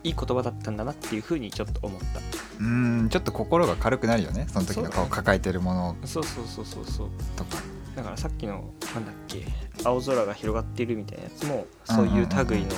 [0.08, 2.20] いい言葉だったんだなっていうふうにちょっと思った。
[2.60, 5.96] うんちょっと心が軽くなるよねその時のそうこう抱えてるもの。
[6.04, 7.08] そうそうそうそうそう。
[7.36, 7.58] とか。
[7.94, 9.44] だからさっきのなんだっけ
[9.84, 12.68] 青空が広がっているみたいなやつもそういう類の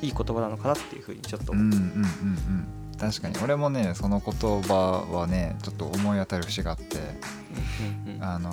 [0.00, 1.88] いい言葉なのかなっていうふうにちょっと思っうんうんうんう
[2.96, 3.36] ん確かに。
[3.44, 6.98] 俺もねその言葉はねちょっと思い当たる節があって。
[8.20, 8.50] あの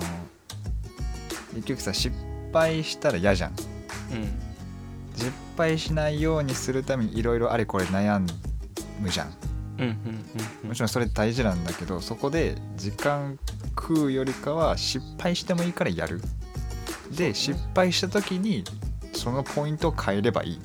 [1.54, 2.14] 結局さ失
[2.52, 3.50] 敗したら嫌じゃん。
[3.50, 4.49] うん
[5.20, 8.18] 失敗しないようにするためにいろいろあれこれ悩
[9.00, 9.34] むじゃん。
[9.78, 9.92] うんうん
[10.62, 16.20] うんもちろんそれ大事なんだけどそこで時間食うよりかは失敗してもいいからやる。
[17.16, 18.64] で、失敗した時に
[19.12, 20.56] そのポイントを変えればいい。
[20.56, 20.58] っ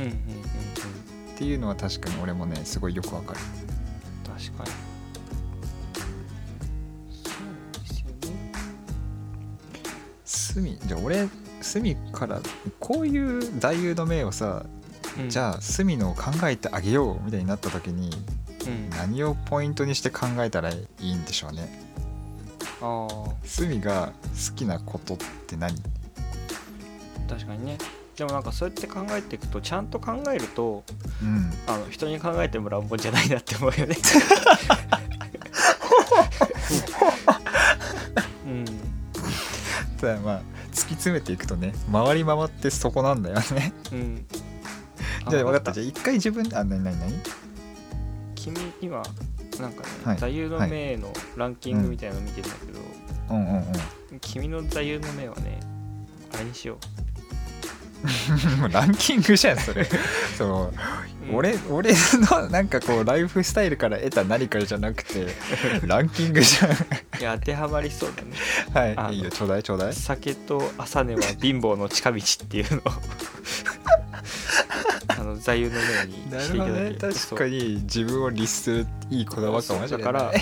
[0.00, 1.36] うんうんうんうん。
[1.36, 3.40] ていうのは確かに俺もねすごいよくわかる。
[4.24, 4.70] 確かに。
[7.12, 8.52] そうですよね。
[10.24, 11.28] 隅じゃあ俺
[11.60, 12.40] 隅から
[12.78, 14.64] こういう座右の銘をさ、
[15.28, 18.10] じゃあ隅のを考えてあげようみたいになった時に
[18.66, 18.90] うん。
[18.90, 21.68] 何をポイントにして考えたらいいんでしょうね。
[23.44, 24.12] 隅が
[24.50, 25.74] 好きなことって何？
[27.28, 27.78] 確かにね。
[28.16, 30.84] でもなんかそうやって考えていくとちゃんと考えると
[31.22, 31.50] うん。
[31.66, 33.96] あの人に考えてもらうもんじゃないなって思うよね。
[38.46, 38.64] うん。
[40.00, 40.59] ただまあ突
[40.90, 43.72] き詰めていくとね回り回ってそこなんだよね。
[43.92, 44.26] うん。
[45.28, 45.72] じゃあ分かった。
[45.72, 47.12] じゃゃあ一回自分あ何何何
[48.34, 49.02] 君には
[49.60, 50.18] なんかね、はい。
[50.18, 52.78] 座右の銘のランキングみたいなの見てるんだけど、
[53.30, 54.20] うんうんうん。
[54.20, 55.60] 君の座右の銘はね
[56.34, 56.78] あれにしよ
[58.72, 59.84] ランキングじゃんそれ。
[60.36, 61.36] そう、う、うん。
[61.36, 65.28] 俺俺のなんかこうライフスタイルから得た何かじゃなくて
[65.86, 66.56] ランキングじ
[67.20, 68.96] いや当てはまりそうだね。
[68.96, 69.92] はいいいよちょうだいちょうだい。
[69.92, 72.82] 酒と朝寝は貧乏の近道っていうのを。
[75.08, 79.90] あの座右の銘になしていただける確かに自分を律するいい言葉かもしれない。
[79.90, 80.32] だから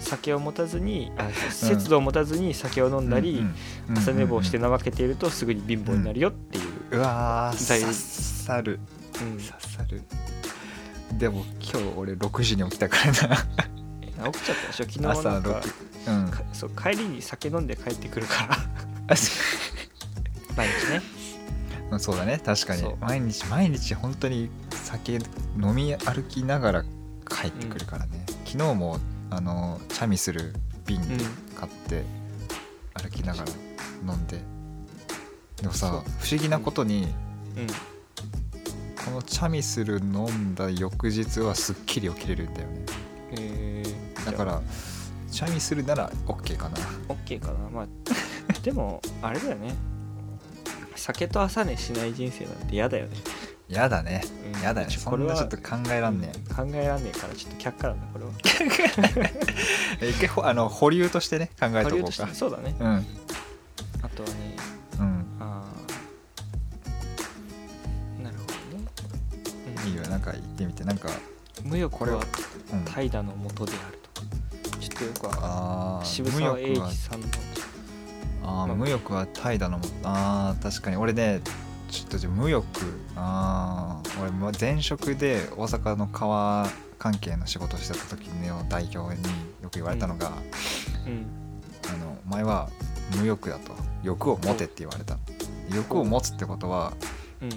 [0.00, 3.54] 酒を持たずにあ節度を持たずに酒を飲んだり、うん
[3.96, 8.78] 朝寝坊して怠けているとすぐに貧乏になるよっていう、うんうわ刺さる。
[9.20, 9.38] うん。
[9.38, 10.02] 刺さる。
[11.18, 13.46] でも今日俺6時に起きたからな。
[14.02, 14.84] え 起きちゃったでしょ？
[14.84, 15.50] 昨日朝なんか
[16.06, 16.30] 6うん。
[16.30, 18.56] かそう帰りに酒飲んで帰ってくるから。
[20.56, 21.02] 毎日ね。
[21.90, 22.40] うんそうだね。
[22.44, 22.82] 確かに。
[23.00, 25.14] 毎日毎日本当に酒
[25.60, 26.82] 飲み歩きながら
[27.28, 28.98] 帰ってくるからね、昨日も
[29.30, 31.06] あのチャミする瓶うん。
[31.54, 32.04] 買って
[32.94, 33.46] 歩きながら
[34.12, 34.40] 飲んで
[35.60, 37.08] でもさ不思議なことに
[37.56, 37.66] うん。
[39.06, 42.86] このチャミスル飲んだ翌日はすっきり起きれるんだよね。
[43.38, 44.60] えー、だから
[45.30, 46.76] チャミスルなら OK かな。
[47.08, 47.70] OK かな。
[47.70, 47.86] まあ
[48.64, 49.76] でもあれだよね。
[50.96, 53.16] 酒と朝寝しない人生なんて嫌だよね。
[53.68, 54.22] やだね。
[54.56, 54.60] うん。
[54.60, 54.90] やだね。
[54.90, 58.32] そちょこれはんなちょっと考えらんね考えらんねえからちょっと却下なんだこれは。
[60.00, 62.74] え 一回ほあの保留としてね考えてことうかそうだね。
[62.80, 63.06] うん。
[64.02, 64.34] あとはね
[70.32, 71.08] どね、いいよなんか言ってみてなんか
[71.64, 72.20] うん、無欲は
[72.84, 74.26] 怠惰のもとであるとか。
[74.78, 77.26] ちょっとよくあー渋沢栄一さんの。
[78.44, 80.96] ああ無欲は怠惰のもあー確かに。
[80.96, 81.40] 俺ね
[81.90, 82.64] ちょっとじゃあ無欲。
[83.16, 86.66] あー俺も前職で大阪の川
[86.98, 89.22] 関係の仕事をしてた時の代表に
[89.62, 90.32] よく言われたのが、
[91.06, 91.26] うん。
[91.88, 92.68] あのお前は
[93.18, 93.74] 無欲だと。
[94.02, 95.16] 欲を持てって言われた。
[95.74, 96.92] 欲を持つってことは
[97.40, 97.48] うん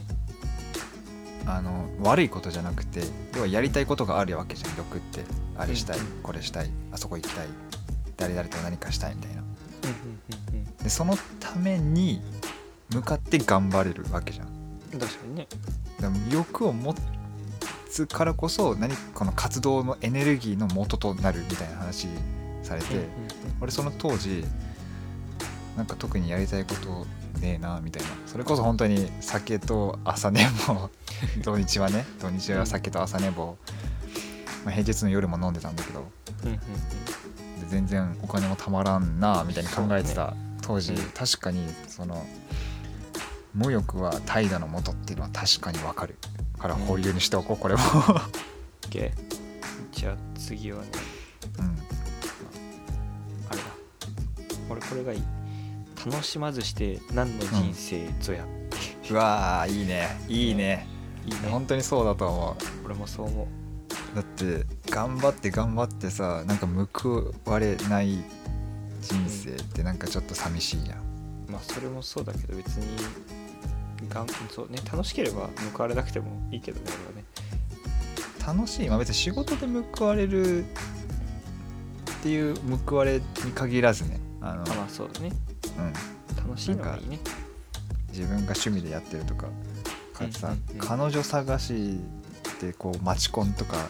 [1.56, 3.02] あの悪いことじゃなくて
[3.36, 4.78] 要はやりたいことがあるわけじゃん。
[4.78, 5.24] 欲って。
[5.58, 7.48] あれしたい、うんこれしたいあそこ行きたい
[8.18, 9.42] 誰々と何かしたいみたいな。
[9.42, 9.48] うんうん
[10.54, 12.22] うんでそのために
[12.94, 14.48] 向かって頑張れるわけじゃん。
[14.94, 15.48] うん確かにね。
[16.00, 16.96] でも欲を持
[17.90, 22.08] つからこそ何この活動のエネルギーの元となるみたいな話
[22.64, 23.08] されて、うんうん。
[23.62, 24.46] 俺その当時
[25.76, 27.06] なんか特にやりたいこと
[27.40, 28.10] ねえなみたいな。
[28.26, 30.90] それこそ本当に酒と朝寝坊。
[31.44, 33.58] 土日はね土日は酒と朝寝坊、
[34.66, 36.08] まあ、平日の夜も飲んでたんだけど。
[36.44, 36.60] うんうん
[37.60, 40.34] で全然お金もたまらんなみたいに考えてた。
[40.62, 41.10] 当時、うん。
[41.10, 42.26] 確かにその
[43.54, 46.16] 無欲は怠惰のもとっていうのは確かにわかる。
[46.60, 47.82] から保留にしておこうこれも、
[48.82, 49.12] OK
[49.92, 50.90] じゃあ次はね。
[51.58, 51.66] うん、
[53.50, 53.64] あれだ。
[54.70, 55.24] 俺これがいい
[56.06, 58.46] 楽しまずして何の人生ぞや、
[59.10, 60.08] うわーいいね。
[60.28, 60.88] いいね。
[61.26, 61.38] いいね。
[61.50, 62.56] 本当にそうだと思う。
[62.86, 64.16] 俺もそう思う。
[64.16, 68.24] だって頑張って頑張ってさなんか報われない
[69.02, 71.52] 人生ってなんかちょっと寂しいやん。
[71.52, 72.88] まあそれもそうだけど別に
[74.08, 77.26] がんそうね楽しければ報われなくてもいいけどね俺はね。
[78.60, 78.90] 楽しい？
[78.90, 80.66] まあ別に仕事で報われるっ
[82.24, 82.56] ていう
[82.88, 84.20] 報われに限らずね。
[84.42, 85.32] あの、あまあそうだね
[85.78, 87.20] うん、楽しいのがいいね。
[88.12, 89.48] 自分が趣味でやってるとか
[90.14, 90.80] かつさ、うん。
[90.80, 92.00] 彼女探し
[92.62, 93.90] でこうマチコンとか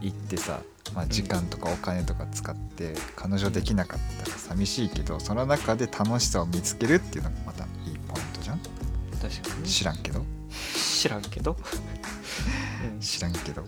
[0.00, 0.60] 行ってさ、
[0.94, 8.58] まあ、時間とかお金とか使って彼女できなかったら寂しいけど、その中で楽しさを見つけるっていうのがまたいいポイントじゃん？
[8.60, 8.70] 確
[9.48, 9.68] かにね。
[9.68, 10.24] 知らんけど。
[10.74, 11.56] 知らんけど、
[12.94, 13.64] うん、知らんけど、あ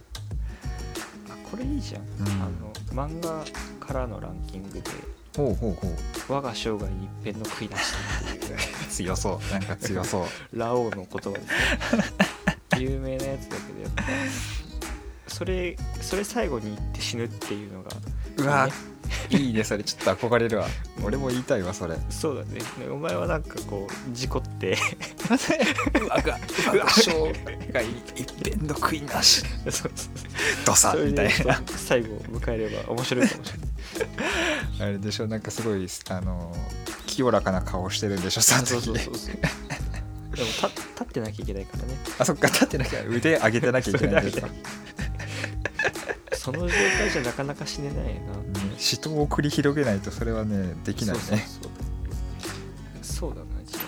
[1.51, 2.03] これいいじゃん。
[2.03, 3.44] あの漫画
[3.85, 4.83] からのランキングで
[5.37, 5.88] ほうほうほ
[6.31, 6.33] 「う。
[6.33, 7.92] 我が生涯に一片の悔いなし」
[8.35, 8.59] っていう
[8.90, 9.53] 強そう。
[9.53, 10.27] なんか強そう。
[10.57, 12.05] ラオウの言葉ですね。
[12.79, 14.03] 有名なやつだけどやっぱ。
[15.27, 17.90] それそれ最後に言って死ぬっていうのが。
[18.37, 18.73] うわね
[19.31, 19.83] いいねそれ。
[19.83, 20.66] ちょっと憧れるわ。
[21.03, 21.97] 俺も言いたいわそれ。
[22.11, 22.61] そうだね。
[22.79, 24.77] ねお前はなんかこう事故って。
[26.01, 26.38] うわが
[26.73, 27.11] うわ生
[27.73, 29.42] 涯一遍の悔いなし。
[29.64, 29.90] そうそう
[30.64, 33.63] ドサみたいでな最後を迎えれば面白いかもしれない
[34.81, 36.55] あれでしょなんかすごいあの
[37.07, 39.35] 清らかな顔してるんでしょそのそう時そうそうそう。
[39.35, 41.97] でも立立ってなきゃいけないからね。
[42.18, 44.49] あそっか立ってなきゃ腕上げてなきゃいけないんでしょ
[46.35, 48.37] その状態じゃなかなか死ねないよな。
[48.61, 51.23] ね死闘を繰り広げないとそれはねできないね。
[53.03, 53.85] そうだなじゃあ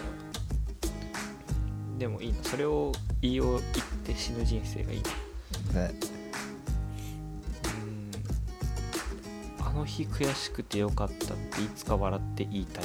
[1.98, 2.38] でもいいな。
[2.42, 3.62] それを言いを言っ
[4.04, 5.02] て死ぬ人生がいい。
[5.74, 5.94] なね
[9.86, 12.84] 日悔しくてよかったっていつか笑って言いたい。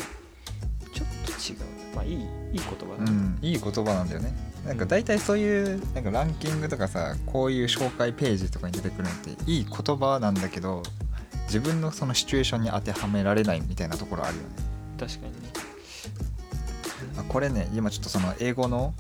[0.94, 1.60] ちょっと違う。
[1.60, 3.04] なまあいいいい言葉だ。
[3.04, 4.34] ね、うん、いい言葉なんだよね。
[4.66, 10.84] なんか大体そういうなんかランキングとかさこういう紹介ページとかに出てくるのっていい言葉なんだけど
[11.46, 14.50] 自分のそのシチュエーションに当てはめられないみたいなところあるよね。
[15.00, 15.50] 確かにね。
[17.18, 18.94] あこれね今ちょっとその英語の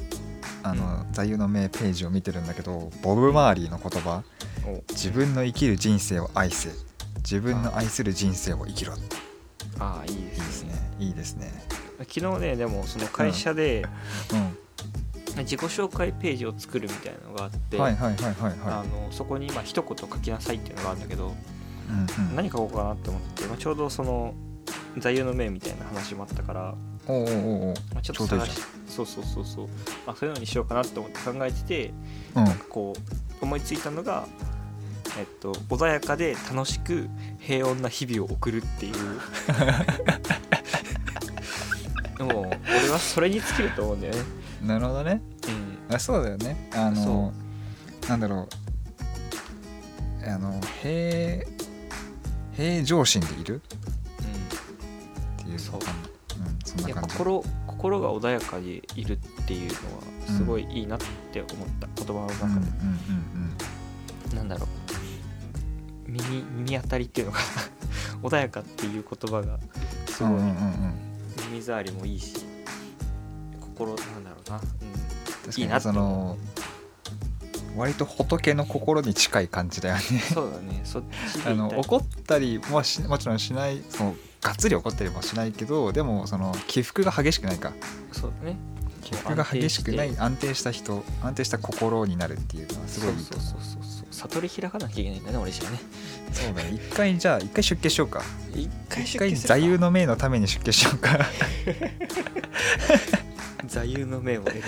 [0.63, 4.23] あの座右の銘ページを見てるんだけどボブ・マーリーの言葉。
[4.65, 6.69] お「自分の生きる人生を愛せ
[7.17, 8.97] 自分の愛する人生を生きろ」い
[9.79, 10.73] ああいいですね。
[10.99, 11.51] いいですね。
[11.99, 13.85] 昨日ねでもその会社で
[14.31, 18.53] う自己紹介ページを作るみたいなのがあって、んはいはいはいはい。
[18.65, 22.35] あはのそこにまあ一言書きなさいっていうのがあるんだけど、いうんうん。
[22.35, 24.33] 何書こうかなって思って、まあ、ちょうどその
[24.97, 26.75] 座右の銘みたいな話もあったから、
[27.07, 29.67] おうおうおうちょっと探しそうそうそうそう、
[30.05, 31.93] まあ、そういうのにしようかなって思って考えてて
[32.35, 32.47] うん。
[32.69, 32.93] こ
[33.41, 34.27] う思いついたのが、
[35.17, 38.95] えっと、穏やかで楽しく平穏な日々を送るっていう。
[42.23, 44.21] もう俺はそれに尽きると思うんだよね、
[44.61, 45.21] なるほどね。
[45.89, 46.69] うん、あそうだよね。
[46.73, 47.33] あの
[48.07, 48.47] なんだろ
[50.23, 50.29] う。
[50.29, 51.43] あの平
[52.55, 53.55] 平常心でいる？
[53.55, 55.75] っていうそう。
[55.75, 55.81] うん
[56.63, 57.09] そんな感じ。
[57.17, 60.99] 心心が穏やかでいるっていうのはすごいいいなっ
[61.33, 61.87] て思った。
[61.95, 62.59] 言葉の中で、うんうん。
[62.61, 64.67] うんなんだろう
[66.11, 67.45] 耳耳当たりっていうのかな。
[68.29, 69.59] 穏やかっていう言葉が
[70.07, 70.31] すごい。
[70.33, 71.11] うんうん
[71.49, 72.45] 耳障りもいいし
[73.59, 76.37] 心なんだろうな、うん、いいなその
[77.75, 80.01] 割と仏の心に近い感じだよね。
[80.33, 80.81] そうだね。
[80.83, 87.71] そっちで あの怒ったりもしもちろんしないそのがっつり怒ったりもしないけどでもその起伏が激しくないか。
[88.11, 88.57] そうだね。
[89.01, 95.79] 起伏が激しくない安安定した人安定した心になるっていうのはすごいいいとそうそうそうそう悟り開かなきゃいけないんだね俺じゃね。
[96.31, 96.71] そうだね。
[96.73, 98.21] 一回じゃあ一回出家しようか。
[98.53, 101.19] 一回一回座右の銘のために出家しようか。
[103.67, 104.63] 座右の銘を得る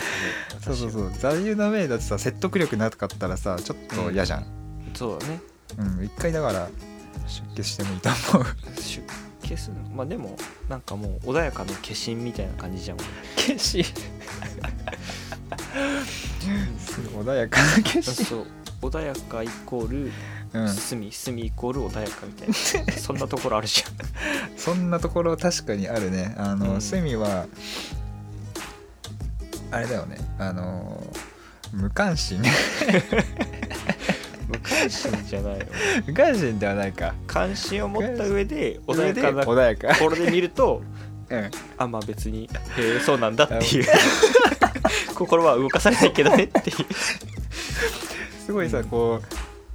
[0.50, 1.12] ためそうそうそう。
[1.20, 4.46] 座右の銘だってさ説得力なかったらさちょっと嫌じゃん。
[4.94, 5.42] そうだね。
[5.78, 6.06] うん。
[6.06, 6.70] 一回だから
[7.28, 8.46] 出家してもいいと思う。
[8.82, 9.02] 出
[9.50, 9.90] 家するの？
[9.90, 10.38] まあでも
[10.70, 12.98] なんかもう穏やかの化身みたいな感じじゃん。
[12.98, 13.84] 俺決心
[17.16, 18.48] 穏やかな決心そう
[18.84, 20.12] 穏やかイコール
[20.54, 20.70] うん。
[20.70, 22.54] 隅隅イコール穏やかみたいな。
[22.98, 23.92] そんなところあるじゃん。
[24.58, 26.36] そんなところ確かにあるね。
[26.38, 26.82] あの、うん。
[26.82, 27.48] 隅は
[29.72, 30.18] あれだよね。
[30.38, 31.02] あの
[31.72, 32.42] 無関心。
[34.48, 35.66] 無関心じゃないよ。
[36.06, 37.16] 無関心ではないか。
[37.26, 40.84] 関心を持った上で穏やかな穏やか、ところで見ると
[41.30, 42.44] うん、あまあ別に
[42.78, 43.86] へえそうなんだっていう。
[45.14, 46.86] 心は動かされないけどねっていう
[48.54, 48.86] すごいさ、うん。
[48.86, 49.20] こ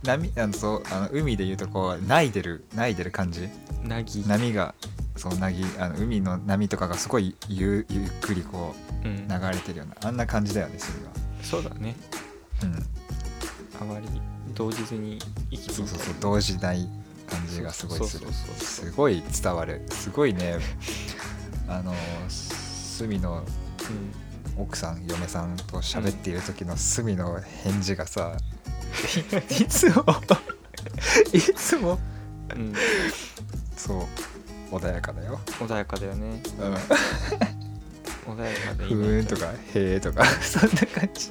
[0.05, 3.49] う波あのそうあの海でいうとこう泣いてる泣いてる感じ。
[3.83, 4.75] なぎ、波が
[5.17, 10.93] そうなぎあの海の波とかがすごいゆゆっくりこううん、流れてるようなあんな感じだよねそ
[11.43, 11.95] そうだね。
[12.63, 12.77] れは、
[13.81, 14.07] あまり
[14.55, 15.19] 動じずに
[15.51, 16.89] 生きうん、そうそうそう動じない
[17.29, 18.27] 感じがすごいする。
[18.27, 18.87] そうそうそうそう。
[18.87, 19.83] すごい伝わる。
[19.91, 20.59] すごいね
[21.69, 21.95] あの
[22.29, 24.29] 隅のうん。
[24.59, 28.37] 奥さん嫁さんと喋っている時の隅の返事がさ、
[29.51, 30.05] いつも
[31.33, 31.99] いつも？
[32.55, 32.75] うん、
[33.77, 34.03] そう。
[34.71, 36.43] 穏やかだよ、穏やかだよね。
[36.59, 36.75] うん、
[38.35, 39.05] 穏やかでいふいね。
[39.21, 40.25] ーんとかへーとか。
[40.43, 41.31] そんな感じ。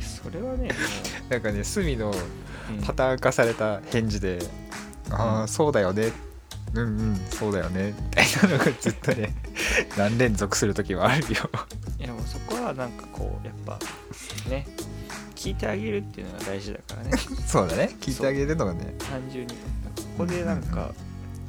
[0.00, 0.74] それはねも
[1.28, 2.14] なんかね隅のう、
[2.70, 2.82] うん。
[2.82, 4.40] パターン化された返事で
[5.10, 6.10] 「ああそうだよね。
[6.74, 9.32] うんうんそうだよね」みたいなのがずっとね
[9.96, 11.48] 何連続する時はあるよ。
[12.00, 13.78] いやもうそこはなんかこうやっぱ
[14.50, 14.66] ね
[15.46, 17.10] 聞いてあげるっていうのが大事だからね。
[17.46, 17.90] そうだね。
[18.00, 18.94] 聞いてあげるのがね。
[18.98, 19.58] 単純にこ
[20.18, 20.92] こでなんか、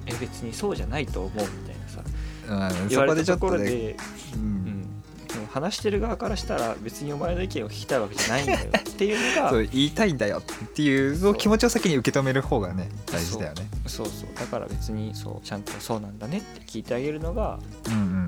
[0.06, 3.96] え別にそうじゃないと思うみたいなさうん言われたところで、
[4.36, 4.42] ううん。
[4.42, 4.82] ん、
[5.28, 13.68] でも話してる側からしたら別にお前の意見を聞きたいわけじゃないんだよっていうのが そう言いたいんだよっていう気持ちを先に受け止める方がね大事だよね。
[13.88, 14.28] そうそう。
[14.40, 18.27] だから別にそうちゃんとそうなんだねって聞いてあげるのがうんうん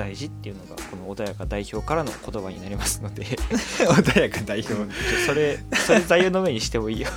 [0.00, 3.22] 大事っていうのがこの穏やか代表からの言葉になりますので
[3.84, 4.74] 穏やか代表。
[5.26, 7.08] それそれ座右の銘にしてもいいよ。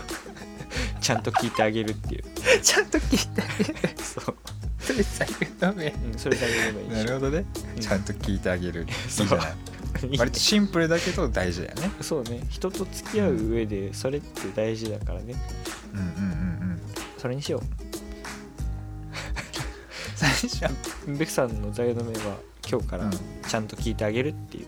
[0.99, 2.23] ちゃんと聞いてあげるっていう。
[2.61, 3.75] ちゃんと聞いてあげる。
[4.03, 4.35] そう、
[4.81, 7.81] それ最悪だねうん、それ座右の銘になるほどね、うん。
[7.81, 8.81] ちゃんと聞いてあげる。
[8.81, 9.39] いいそう
[10.17, 11.89] 割とシンプルだけど大事だよね。
[12.01, 12.45] うそうね。
[12.49, 15.35] 人と付き合う上でそれって大事だからね。
[15.93, 16.19] うんうんうんう
[16.73, 16.81] ん。
[17.17, 17.63] それにしよ
[20.23, 20.65] 最初
[21.07, 22.37] うベクさんの座右の銘は
[22.69, 23.11] 今日からうん。
[23.11, 24.67] ちゃんと聞いてあげるっていう、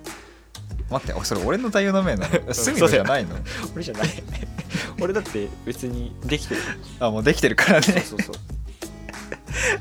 [0.90, 2.52] 待ってそれ俺の座右の銘なの？
[2.52, 2.54] ん。
[2.54, 3.36] 隅のじゃないの？
[3.74, 4.10] 俺じゃない。
[5.02, 6.62] 俺だって別にできてる。
[7.00, 7.86] あもうできてるからね。
[7.86, 8.36] そうそうそう。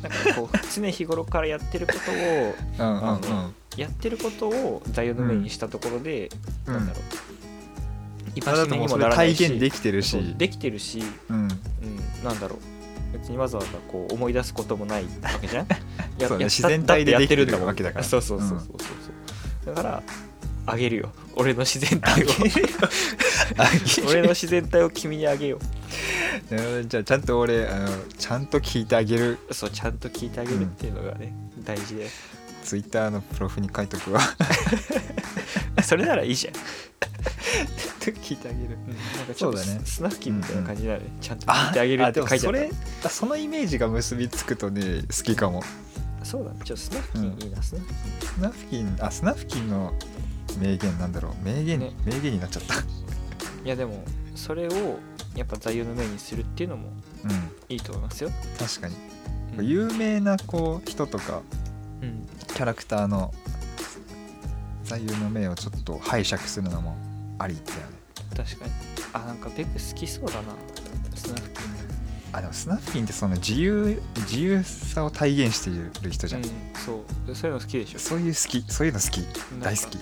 [0.03, 6.31] なんかこう常日頃からやってることをうんうんあのやってることを座右の銘にしたところで、
[6.67, 6.75] うん。
[6.75, 7.03] なんだろう。
[8.37, 10.35] 居あだって場所にももう体現できてるし。
[10.37, 11.37] できてるし、うん。
[11.37, 11.49] うん、
[12.25, 12.74] なんだろう
[13.15, 15.09] 別にわざわざこう思い出すこともないわ
[15.41, 15.67] けじゃん。
[16.19, 18.05] やそうねや自然体でやってるんだもんわけだから。
[18.05, 18.79] そうそうそうそうそう。
[19.65, 20.03] そうだから
[20.67, 21.13] あげるよ。
[21.37, 22.27] 俺の自然体を。
[24.09, 25.59] 俺の自然体を君にあげよ
[26.51, 26.83] なるほど。
[26.83, 27.89] じゃあちゃんと俺あの
[28.19, 29.39] ちゃんと聞いてあげる。
[29.49, 31.33] うそうちゃんと聞いてあげるっていうのがね、
[31.65, 32.09] 大事で。
[32.65, 34.21] ツイッターのプロフに書いとくわ。
[35.85, 36.55] それならいいじゃん、
[38.13, 38.79] 聞いてあげる。
[39.17, 39.81] なんかちょっとそうだね。
[39.85, 41.03] スナフキンみたいな感じになる。
[41.03, 45.63] ね、ちゃんと聞いてあげるあって書いてあるでもそれあそのイメージが結びつくとね好きかも。
[46.23, 46.61] そうだね。
[46.65, 49.95] ちょっとスナフキンいいな、スナフキンスナフキンあスナフキンの
[50.59, 51.45] 名言なんだろう。
[51.45, 51.93] 名言、ね。
[52.05, 52.75] 名言になっちゃった。
[52.77, 52.79] い
[53.65, 54.99] やでもそれを
[55.35, 56.89] やっぱ座右の銘にするっていうのも
[57.25, 57.31] うん。
[57.69, 58.97] いいと思いますよ、確かに、
[59.59, 59.67] うん。
[59.67, 61.43] 有名なこう人とか
[62.03, 62.27] うん。
[62.49, 63.35] キャラクターの
[64.85, 66.97] 座右の銘をちょっと拝借するのも
[67.39, 67.94] ありだよね
[68.35, 68.73] 確かに。
[69.13, 70.55] あなんかベク好きそうだな。
[71.15, 71.65] スナフキン。
[72.33, 77.35] あでもスナフキンってその自由自由さを体現している人じゃん、うんそう。
[77.35, 77.99] そういうの好きでしょ。
[77.99, 79.25] そういう好きそういうの好き。
[79.63, 79.99] 大好き。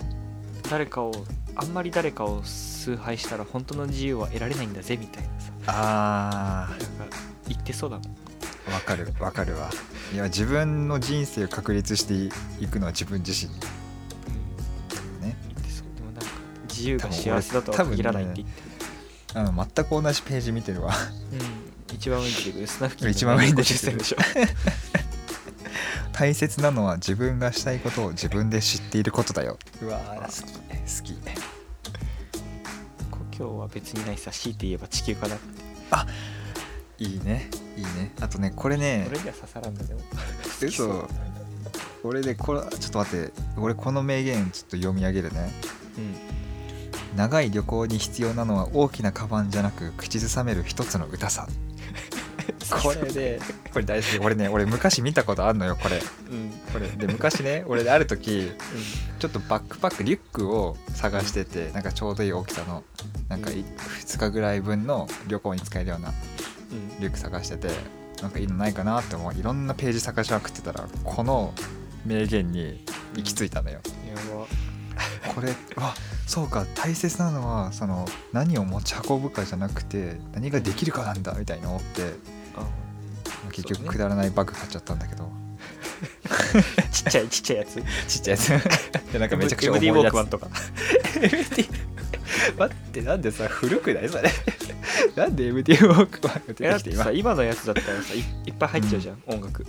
[0.69, 1.11] 誰かを
[1.55, 5.51] あんまり誰かを崇拝したら本当の自由は得られないんだぜみたいなさ。
[5.67, 7.17] あなんか
[7.47, 9.69] 言ってそうだもん、ーわかるわかるわ。
[10.13, 12.29] いや自分の人生を確立して
[12.59, 13.51] いくのは自分自身
[16.83, 18.61] 自由が幸せだとは限らないって言って
[19.35, 20.93] あの全く同じページ見てるわ。
[21.31, 24.17] うん、一番上に出てくるスナフキンの一番上に出てくる50銭でしょ
[26.11, 29.57] 大切なのは自分がしたいことを自分で知っていることだよ。
[29.81, 30.53] うわー好き。
[30.53, 30.59] 好
[31.03, 31.15] き。
[33.09, 35.35] 故郷は別にないさ強いて言えば地球かな。
[35.35, 37.49] っていいね。
[37.75, 38.13] いいね。
[38.21, 40.01] あとねこれね俺には刺さらんだでも
[40.61, 41.09] 嘘。
[42.03, 43.33] 俺でこれちょっと待って。
[43.57, 45.51] 俺この名言ちょっと読み上げるね。
[45.97, 46.42] うん
[47.15, 51.47] 長い旅行に必要なのは大きなカバンじゃなく口ずさめる一つの歌さ。
[52.69, 53.39] これで。
[53.71, 55.97] これ大好き俺ね俺昔見たことあんのよこれ。
[55.97, 55.99] う
[56.35, 56.51] ん。
[56.71, 56.87] これ。
[56.87, 58.51] で昔ね俺である時
[59.19, 62.83] ちょっとバックパックリュックを探しててなんかちょうどいい大きさの
[63.29, 63.63] なんかいうん。
[63.63, 66.99] 2日ぐらい分の旅行に使えるようなうん。
[66.99, 67.69] リュック探してて
[68.21, 69.33] なんかいいのないかなって思う。
[69.33, 71.53] いろんなページ探しまくってたらこの
[72.05, 72.83] 名言に
[73.15, 74.45] 行き着いたのよ、やば
[75.33, 75.93] これあ
[76.27, 82.13] そうか大切なのはその何を持ち運ぶかじゃなくて何ができるかなんだみたいに思って
[82.55, 82.67] あ
[83.51, 85.29] 結局くだらないバッグ買っちゃったんだけど、
[86.91, 87.83] ちっちゃいちっちゃいやつ。
[88.07, 88.47] ちっちゃいやつ。
[89.13, 89.97] でなんかめちゃくちゃ重 MD いやつ。
[89.97, 90.47] ウォークマンとか。
[92.57, 94.31] 待ってなんでさ古くないそれ。
[95.15, 99.65] なんで MD ウォークマンが出ててき今さ今のやつだったらさいいっぱい入っちゃうじゃん、音楽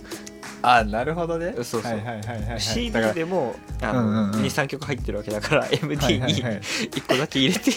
[0.67, 1.53] あ なるほどね。
[1.57, 1.81] そうそう。
[1.83, 4.45] はいはいはい CD でもあうんうんのうん。
[4.45, 6.61] 23曲入ってるわけだからはい MD にはいはい
[6.91, 7.71] 1個だけ入れて。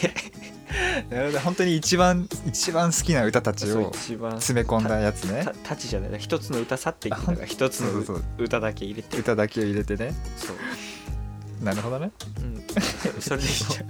[1.11, 5.43] なるほど本当に一番一番好きな歌たちを詰め込んだやつね。
[5.45, 6.19] たタチじゃない。
[6.19, 9.17] 一つの歌さって言ってたからあ一つの歌だけ入れて。
[9.19, 10.13] 歌だけを入れてね。
[10.37, 12.11] そう、なるほどね。
[12.41, 12.63] うん、
[13.21, 13.89] それでいいじゃん。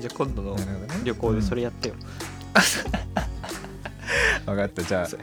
[0.00, 0.56] じゃあ今度の
[1.04, 1.94] 旅行でそれやってよ、
[4.46, 4.82] 分かった。
[4.82, 5.20] じゃあそう。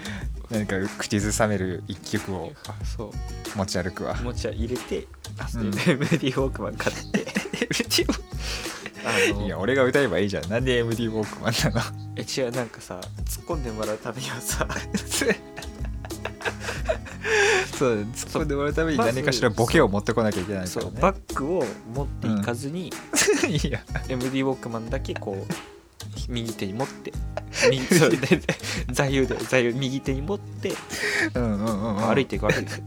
[0.51, 2.53] 何か口ずさめる一曲を
[2.95, 3.11] そう。
[3.57, 4.15] 持ち歩くわ。
[4.15, 5.07] 持ち入れて
[5.55, 5.71] うん。
[5.71, 7.19] で MD ウォークマン買って。
[7.19, 8.23] MD ウォーク
[9.07, 10.49] あのいや俺が歌えばいいじゃん。
[10.49, 11.85] なんで MD ウォークマンなの？
[12.17, 14.67] え違うなんかさ突っ込んでもらうためにはさ
[17.77, 18.07] そう突っ
[18.41, 22.87] 込んでもらうために何かしらボケを持ってこなきゃいけないかそうらねバッグを持っていかずに、
[23.47, 23.81] いや。
[24.07, 25.53] MD ウォークマンだけこう
[26.29, 27.13] 右手に持って
[27.69, 28.41] 右そうでで
[28.91, 30.73] 座右で座右右手に持って
[31.33, 32.77] うんうんうん、うん、歩いていくわけです。
[32.77, 32.83] よ、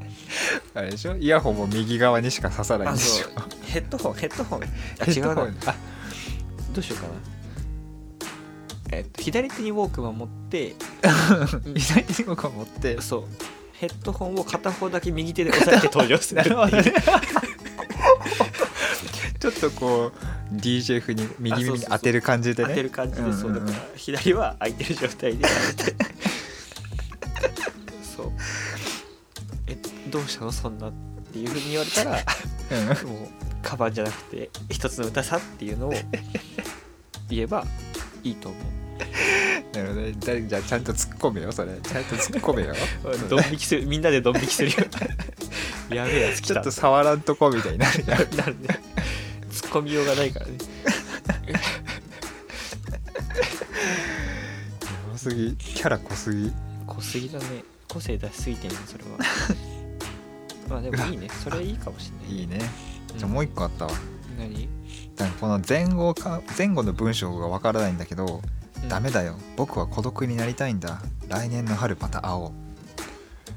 [0.74, 1.16] あれでしょ？
[1.16, 3.28] イヤホンも右側にしか刺さないんあでしょ？
[3.28, 3.34] そう。
[3.66, 4.62] ヘッドホンヘッドホン。
[4.62, 5.56] あヘ違うなッドホン。
[5.66, 5.74] あ。
[6.74, 7.12] どうしようかな。
[8.90, 10.74] えっと左手にウォークマン持って
[11.76, 13.00] 左手にこう持って。
[13.00, 13.24] そう。
[13.72, 16.56] ヘッドホンを片方だけ右手で押さえて登場するっていう。
[16.56, 16.82] なるほどね。
[16.82, 20.12] ちょっとこ
[20.52, 22.68] う DJ 風に右耳に当てる感じでね。
[22.70, 23.54] 当てる感じで、そう。
[23.54, 25.48] だから左は空いてる状態で。
[28.16, 28.32] そう。
[29.66, 29.76] え
[30.10, 30.52] どうしたの？
[30.52, 30.92] そんなっ
[31.32, 32.18] ていうふうに言われたら
[33.02, 33.08] うん。
[33.10, 33.28] もう
[33.62, 35.92] カバンじゃなくて一つの歌さっていうのを
[37.28, 37.64] 言えば
[38.22, 38.58] いいと思
[39.74, 41.72] なるほどじゃあちゃんと突っ込めよそれ。
[41.82, 42.74] ちゃんと突っ込めよ。
[43.04, 44.76] う ドン引きするみんなでドン引きするよ。
[45.94, 48.18] やべえやつ来ちょったと触らんとこみたいになるじゃん。
[48.36, 48.80] なるね
[49.58, 50.52] 突っ込みようがないからね。
[50.52, 51.58] や
[55.10, 55.56] ばすぎ。
[55.56, 56.52] キャラ濃すぎ。
[56.86, 57.64] 濃すぎだね。
[57.88, 59.10] 個性出しすぎてんねそれは。
[60.70, 61.28] まあでもいいね。
[61.42, 62.58] それいいかもしんないいいね。
[63.12, 63.18] うん。
[63.18, 63.92] じゃあもう一個あったわ。
[64.38, 64.68] 何、
[65.16, 68.42] だからこの前後か前後の文章がわからないんだけど、
[68.80, 68.88] うん。
[68.88, 69.36] ダメだよ。
[69.56, 71.02] 僕は孤独になりたいんだ。
[71.26, 72.52] 来年の春また会おう。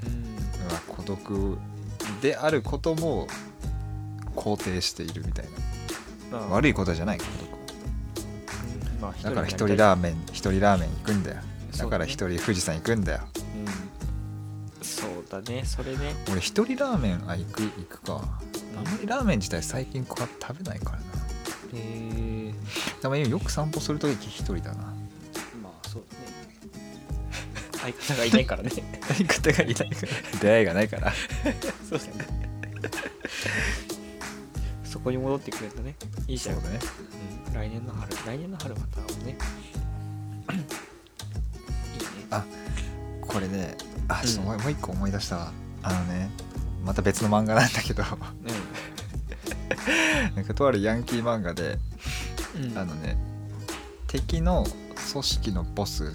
[0.07, 0.35] うん。
[0.87, 1.59] 孤独
[2.21, 3.27] であることも
[4.35, 5.51] 肯定しているみたいな。
[5.51, 5.70] まあ
[6.31, 7.49] 悪いことじゃない孤独
[8.95, 9.01] うん。
[9.01, 11.37] まあだから一人ラーメン一人ラーメン行くんだよ。
[11.77, 13.19] だから一人富士山行くんだよ。
[14.79, 14.85] うん。
[14.85, 15.63] そうだね。
[15.65, 16.15] それね。
[16.31, 18.21] 俺一人ラーメンあ行く行くか。
[18.77, 21.03] あんまりラーメン自体最近こう食べないからな。
[21.73, 22.53] えー、
[23.01, 24.83] たまによく散歩するとき一人だな。
[25.61, 26.21] まあそうだね。
[27.81, 28.69] 相方がいないからね。
[29.01, 30.39] 相方がいないから。
[30.39, 31.13] 出会いがないから。
[31.89, 32.41] そうだね
[34.91, 35.95] そこに戻ってくるんだね。
[36.27, 36.57] いいじゃん。
[36.57, 36.63] ね。
[37.47, 38.13] うん、来年の春。
[38.25, 39.37] 来年の春またねいいね。
[42.29, 42.43] あ
[43.21, 43.77] これね
[44.09, 45.53] あちょっともう,、もう一個思い出したわ。
[45.81, 46.29] あのね
[46.83, 48.03] また別の漫画なんだけど。
[50.35, 51.79] なんかとあるヤンキー漫画で
[52.57, 52.65] うん。
[52.65, 53.15] うんあのね
[54.07, 54.65] 敵の
[55.13, 56.13] 組織のボスうん。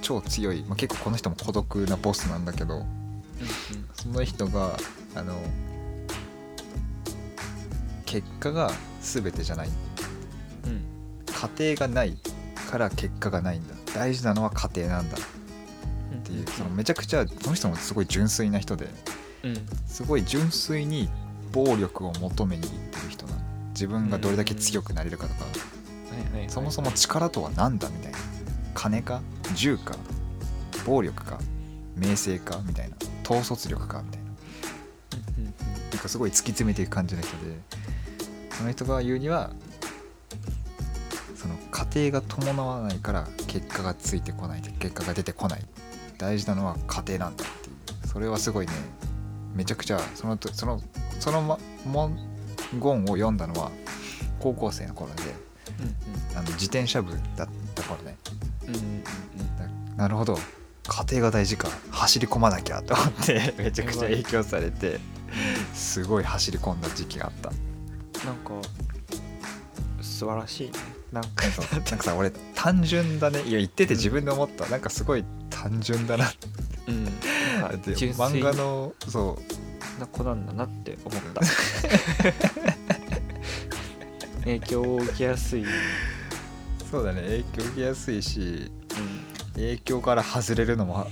[0.00, 2.86] 超強い、まあ、結構この人も孤独なボスなんだけど
[3.94, 4.76] その人が
[5.16, 5.42] あの
[8.06, 9.68] 結果が全てじゃない。
[10.64, 10.70] うん。
[10.70, 10.84] うん
[11.26, 12.16] 家庭がない
[12.70, 13.74] から結果がないんだ。
[13.94, 15.18] 大事なのは家庭なんだ。
[16.12, 18.88] うんっていうそのめちゃくちゃその人もすごい純粋な人で
[19.42, 19.66] うん。
[19.86, 21.08] すごい純粋に
[21.52, 23.38] 暴力を求めにいってる人なの。
[23.70, 25.44] 自分がどれだけ強くなれるかとか。
[26.48, 28.18] そもそも力とは何だみたいな。
[28.74, 29.20] 金か
[29.54, 29.96] 銃か
[30.86, 31.38] 暴力か
[31.96, 32.96] 名声かみたいな。
[33.24, 34.23] 統率力かみたいな
[35.94, 37.36] うんうんなんかすごい突き詰めていく感じの人で
[38.50, 39.50] その人が言うには
[41.36, 45.64] その家庭が伴わないから結果がついてこない結果が出てこない。
[46.16, 47.72] 大事なのは家庭なんだってい
[48.04, 48.08] う。
[48.08, 48.72] それはすごいね
[49.54, 50.80] めちゃくちゃそのとその
[51.20, 52.16] そのま文
[52.72, 53.70] 言を読んだのは
[54.38, 55.22] 高校生の頃で
[56.32, 58.16] うんあの自転車部だった頃ね。
[58.66, 60.38] うんうんうんなるほど。
[60.86, 61.68] 家庭が大事か。
[61.90, 65.00] 走り込まなきゃと思ってめちゃくちゃ影響されて
[65.74, 67.50] すごい走り込んだ時期があった。
[68.24, 68.52] なんか
[70.00, 70.72] 素晴らしいね。
[71.12, 73.42] なんかなんかさ俺単純だね。
[73.42, 74.66] いや言ってて自分で思った。
[74.66, 76.32] なんかすごい単純だな。
[76.88, 77.04] うん。
[77.04, 77.18] なんか
[77.76, 80.00] 漫画のそう。
[80.00, 81.40] な子なんだなって思った。
[84.44, 85.68] 影響を受けやすい、うん、
[86.90, 87.22] そうだね。
[87.22, 88.70] 影響受けやすいし
[89.54, 91.06] 影響から外れるのも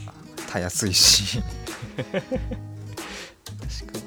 [0.51, 1.43] たやすいし。
[1.97, 2.11] 確
[3.93, 4.02] かに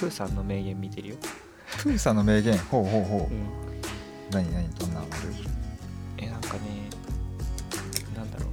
[0.00, 1.16] プーさんの名言見てるよ、
[1.82, 2.56] プーさんの名言？
[2.56, 3.34] ほうほうほう。
[3.34, 3.46] うん、
[4.30, 5.10] 何何どんなのある
[6.16, 6.60] えなんかね
[8.16, 8.50] なんだろうな。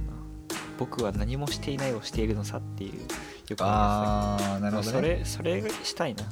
[0.78, 3.00] 僕は何もしていないをしているのさっていう
[3.48, 6.24] よくああーなるほど、ね、それそれしたいな。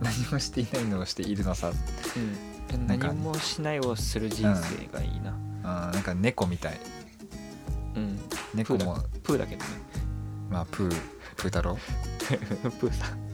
[0.00, 1.70] 何もしていないのをしているのさ。
[1.70, 2.86] うん。
[2.88, 5.36] 何もしないをする人生がいいな。
[5.62, 6.80] あーなんか猫みたい。
[7.94, 8.18] うん、
[8.54, 8.98] 猫も。
[9.22, 9.70] プーだけどね。
[10.50, 10.90] まあプー。
[11.36, 11.78] プー太郎？
[12.80, 13.24] プーさん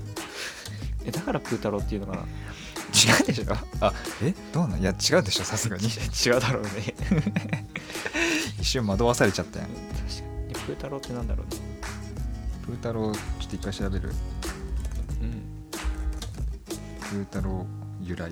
[1.11, 3.55] えだからプー太郎っていうのかな違うでしょ？
[3.81, 3.93] あ
[4.23, 4.35] え？
[4.53, 4.81] どうなん？
[4.81, 5.87] いや違うでしょさすがに。
[6.27, 6.71] 違うだろうね。
[8.61, 9.69] 一瞬惑わされちゃったやん。
[9.69, 9.85] 確か
[10.49, 10.53] に。
[10.55, 11.61] プー太郎ってなんだろうね。
[12.67, 14.13] プー太郎ちょっと一回調べる。
[15.21, 15.43] うん。
[17.01, 17.67] プー太郎
[18.03, 18.31] 由来。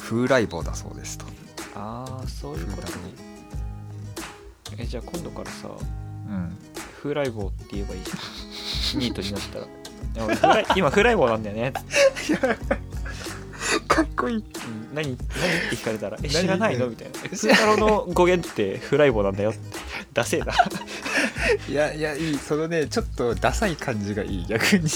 [0.00, 1.26] 風来坊だそうですと。
[1.74, 2.92] ああそういうことね。
[4.78, 5.72] えじゃあ今度からさう
[6.32, 6.56] ん。
[7.02, 8.18] 風来坊って言えばいいじゃん
[8.94, 9.64] ニートになったら。
[9.64, 9.68] い
[10.18, 11.72] や俺風来今風来坊なんだよね、
[13.86, 14.36] かっこいい。
[14.36, 14.44] うん、
[14.94, 15.24] 何何って
[15.76, 16.30] 聞かれたら「え何？
[16.30, 19.60] 知らないの?」みたいな「え風太郎の語源って風来坊なんだよ」って。
[20.14, 20.54] ダセえな。
[21.68, 22.38] いやいやいい。
[22.38, 24.88] そのねちょっとダサい感じがいい逆に。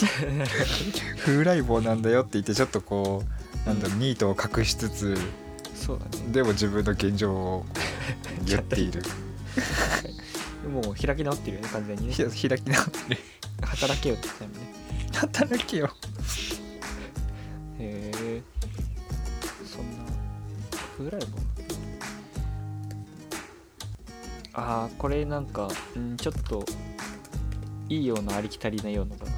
[1.24, 3.22] 風来坊なんだよって言ってちょっとこ
[3.66, 5.18] うなんだろうニートを隠しつつ
[5.74, 6.32] そうだね。
[6.32, 7.66] でも自分の現状を
[8.46, 9.02] 言っている
[10.68, 12.12] もう開き直ってるよね完全にね。
[12.12, 13.20] ひ 開き直ってる。
[13.62, 14.56] 働けよって言ったよね。
[15.12, 15.90] 働けよ。
[17.78, 18.42] へえ。
[19.64, 20.04] そんな
[20.98, 21.38] 風来坊
[24.52, 26.64] ああこれなんか、うん、ちょっと
[27.88, 29.32] いいようなありきたりなようなだな。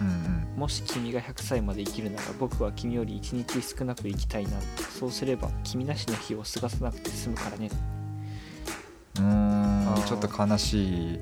[0.00, 0.60] うんうん。
[0.60, 4.50] もし君が100歳まで生きるなら僕は君より1日少なく生きたいな。
[4.98, 7.70] そうすれば君なしの日を過ごさなくて済むからね
[9.16, 9.22] うー。
[9.22, 11.20] んちょっと悲しい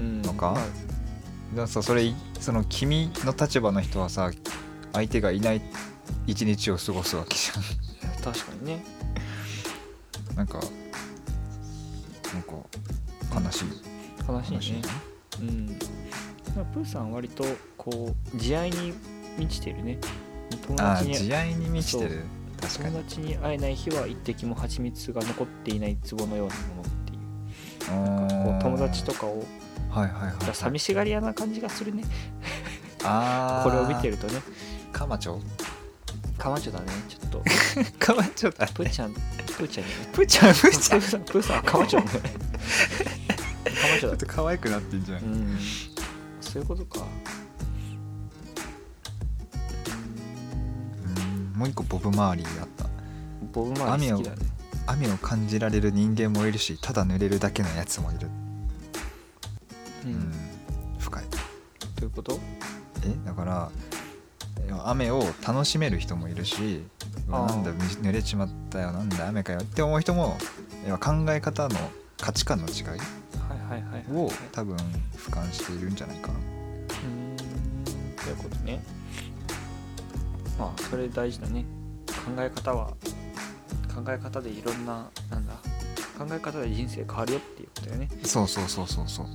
[0.00, 0.52] うんのか？
[0.52, 0.70] まあだか
[1.54, 4.30] らさそれその君の立場の人はさ
[4.92, 5.62] 相手がいない
[6.26, 7.50] 一日を過ごすわけじ
[8.22, 8.84] 確かにね。
[10.30, 10.60] ゃんなんか
[12.32, 13.66] なんか悲しい。
[14.28, 14.56] 悲しいね。
[14.56, 14.82] 悲しいね。
[15.40, 15.66] うん。
[16.56, 17.44] まあプーさん割と
[17.76, 18.92] こう慈愛に
[19.38, 19.98] 満ちてるね。
[20.66, 22.24] 友達に慈愛に満ちてる。
[22.60, 22.94] 確かに。
[22.94, 26.79] 友達に会えない日は一滴も蜂蜜が残っていない壺のようなもの
[27.86, 29.44] こう友達とかを
[29.90, 32.04] はいはいはい、はい、寂しがり屋な感じがするね。
[33.02, 34.40] ああこれを見てるとね。
[34.92, 35.40] カマチョ？
[36.38, 36.86] かまちょだね。
[37.08, 37.42] ちょっと。
[37.98, 39.12] カマチョだプーちゃん。
[39.12, 39.86] プーちゃん。
[40.12, 41.56] プチャププチャーさんプーさん。
[41.56, 42.12] はかまちょだね。
[42.12, 42.18] か
[43.94, 45.58] まちょだちょっと可愛くなってんじゃん、うん。
[46.40, 47.04] そういうことか。
[51.04, 51.52] うん。
[51.58, 52.84] もう一個ボブ・マーリーあった。
[52.84, 52.90] うん
[53.52, 58.28] ボブマーリー好きだね雨を感じられる人間もいるしただ濡れるだけのやつもいる。
[60.04, 60.32] うん、うん
[60.98, 61.24] 深い。
[61.24, 61.38] ど
[62.02, 62.38] ういうこと？
[63.04, 63.70] えだから
[64.84, 66.84] 雨を楽しめる人もいるし
[67.28, 70.36] なんだ濡れちまったよなんだ雨かよって思う人も
[71.00, 71.76] 考え方の
[72.18, 72.74] 価値観の違い
[74.12, 74.76] を多分
[75.16, 76.34] 俯瞰しているんじゃないかな。
[76.34, 77.36] うーん。
[78.18, 78.82] そういうことね。
[80.58, 81.64] まあそれ大事だね。
[82.06, 82.94] 考え方は
[83.90, 85.54] 考え方でいろんななんだ
[86.18, 88.08] 考え方で人生変わるよっていうことだよね。
[88.24, 89.26] そうそうそうそうそう。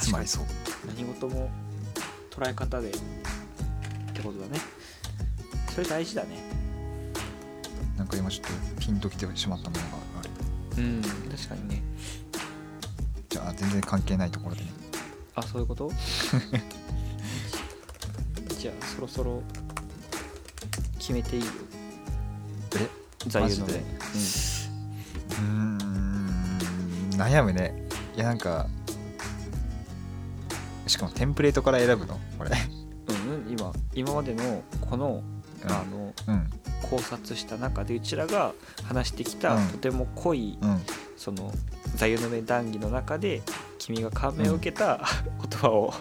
[0.00, 0.44] つまりそう。
[0.86, 1.50] 何事も
[2.30, 4.58] 捉え方でってことだね。
[5.74, 6.36] それ大事だね。
[7.96, 9.88] なんか今ちょっとピンときてしまったものが
[10.20, 10.22] あ
[10.76, 10.82] る。
[10.82, 11.82] うん確かにね。
[13.28, 14.72] じゃあ全然関係ないところでね。
[15.34, 15.90] あそういうこと？
[18.58, 19.42] じゃあそろそろ
[20.98, 21.50] 決めていいよ。
[21.69, 21.69] え
[23.26, 23.72] 座右の銘。
[23.74, 25.78] うーん。
[27.16, 27.74] 悩むね。
[28.16, 28.66] いやなんか
[30.86, 32.18] しかもテンプレートから選ぶの？
[32.38, 32.50] これ。
[33.08, 35.22] うん、うん、今今までのこの
[35.62, 35.70] うん。
[35.70, 36.50] あのうん。
[36.82, 38.52] 考察した中でうちらが
[38.84, 39.68] 話してきたうん。
[39.68, 40.80] とても濃いうん。
[41.16, 41.52] その
[41.96, 43.42] 座右の銘談義の中で
[43.78, 45.00] 君が感銘を受けた
[45.38, 45.92] 言葉を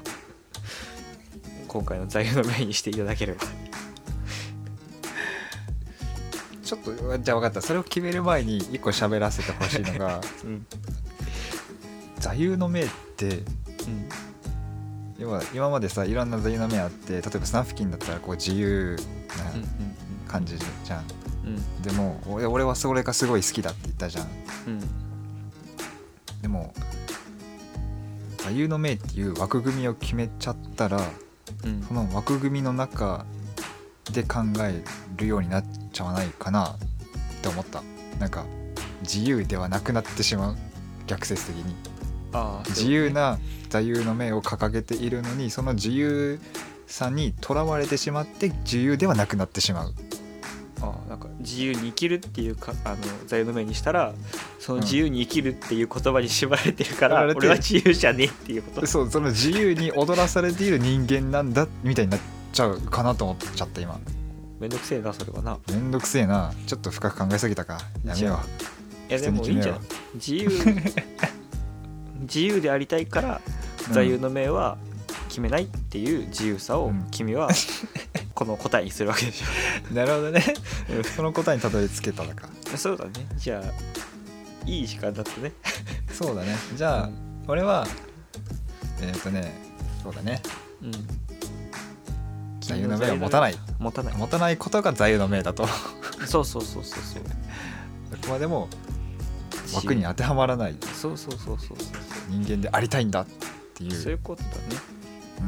[1.68, 3.44] 今回の座右の銘にしていただければ
[6.70, 7.62] ちょっとじゃあ分かった。
[7.62, 10.68] それを決める前に一個喋らせてほしいのが うん。
[12.20, 13.40] 座右の銘って
[15.18, 21.06] 要は今までさいろんな座右の銘あって例えばスナフキンだったらこう自由うんな感じじゃん、
[21.46, 21.82] うん。
[21.82, 24.28] でも俺俺はそれがすごい好きだって言ったじゃん。
[24.68, 24.80] うん。
[26.44, 26.72] でも
[28.38, 31.02] 座右の銘っていう枠組みを決めちゃったら
[31.66, 31.82] うん。
[31.82, 33.26] その枠組みの中
[34.12, 34.84] で考え
[35.18, 36.78] るようになっちゃわないかなっ
[37.42, 37.84] て思った。
[38.20, 38.46] なんか
[39.02, 40.58] 自由ではなくなってしまう。
[41.08, 41.76] 逆説的に。
[42.32, 43.40] ああ自由な
[43.70, 46.40] 座右の銘を掲げているのにその自由
[46.86, 49.94] さにとらわれてしまって自由ではなくなってしまう。
[50.82, 52.98] ああなんか自由に生きるっていうかあの
[53.28, 54.14] 座右の銘にしたら
[54.60, 58.88] その自由に生きるっていう言葉に縛られてるから、縛られて俺は自由じゃねえっていうこと。
[58.88, 62.20] そうその自由に踊らされている人間なんだみたいになっ
[62.52, 64.00] ちゃうかなと思っちゃった今。
[64.60, 65.58] めんどくせえなそれはな。
[65.70, 66.54] めんどくせえな。
[66.68, 67.80] ちょっと深く考えすぎたか。
[68.04, 68.40] やめよ
[69.10, 69.82] いやでもいいんじゃない？
[70.16, 70.50] 自由。
[72.22, 73.42] 自由でありたいから
[73.88, 73.94] うん。
[73.94, 74.78] 座右の銘は
[75.30, 77.08] 決めないっていう自由さをうん。
[77.12, 77.50] 君は
[78.36, 79.44] この答えにするわけでし
[79.90, 80.44] う なるほどね。
[81.16, 82.48] その答えにたどり着けたのか。
[82.74, 83.12] ょそうだね。
[83.38, 85.52] じゃあいい時間だったね。
[86.12, 86.56] そうだね。
[86.76, 87.44] じゃあ、うん。
[87.48, 87.88] 俺は
[89.02, 89.54] えっ、とね
[90.04, 90.42] そうだね。
[90.84, 90.92] うん
[92.70, 93.56] 座右の銘を持たない。
[93.80, 94.14] 持たない。
[94.16, 95.66] 持たないことが座右の銘だと。
[96.26, 97.24] そうそうそうそうそう。
[98.12, 98.68] どこまでも
[99.74, 100.76] 枠に当てはまらない。
[100.94, 101.88] そうそうそうそうそう。
[102.30, 103.28] 人間でありたいんだっ
[103.74, 103.92] ていう。
[103.92, 104.56] そういうことだね。
[105.40, 105.44] う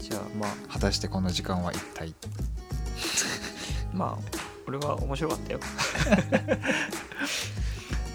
[0.00, 0.50] ん、じゃあまあ。
[0.72, 2.14] 果たしてこの時間は一体？
[3.92, 5.60] まあ俺は面白かったよ。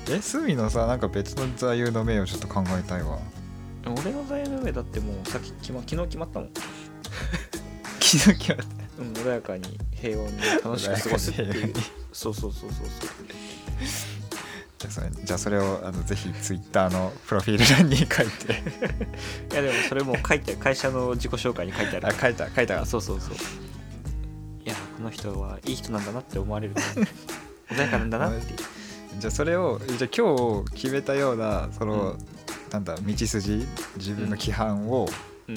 [0.09, 3.19] えスミのさなんか別の座右の銘をちょっと考えたいわ。
[3.85, 6.49] 俺の座右の銘だってもうさっき決ま昨日決まったもん、
[8.07, 8.57] 気づきは
[8.99, 11.83] うん、穏やかに平穏に楽しく過ごすって穏やかに平
[12.13, 12.33] そう。
[12.33, 12.87] そうそうそうそう。
[14.77, 18.13] じゃあそれじゃあそれをあのぜひツイッターのプロフィール欄に書いて。
[19.51, 22.07] いやでもそれもう書いて会社の自己紹介に書いてある。
[22.07, 22.81] あ書いた書いた。
[22.81, 23.35] あそうそうそう。
[24.65, 28.53] いやこの人はいい人なんだなって思われるから穏やかなんだなって
[29.19, 32.17] じゃあそれをじゃあ今日決めたようなその、うん。
[32.71, 33.65] なんだ道筋
[33.97, 35.09] 自分の規範を
[35.49, 35.55] うん。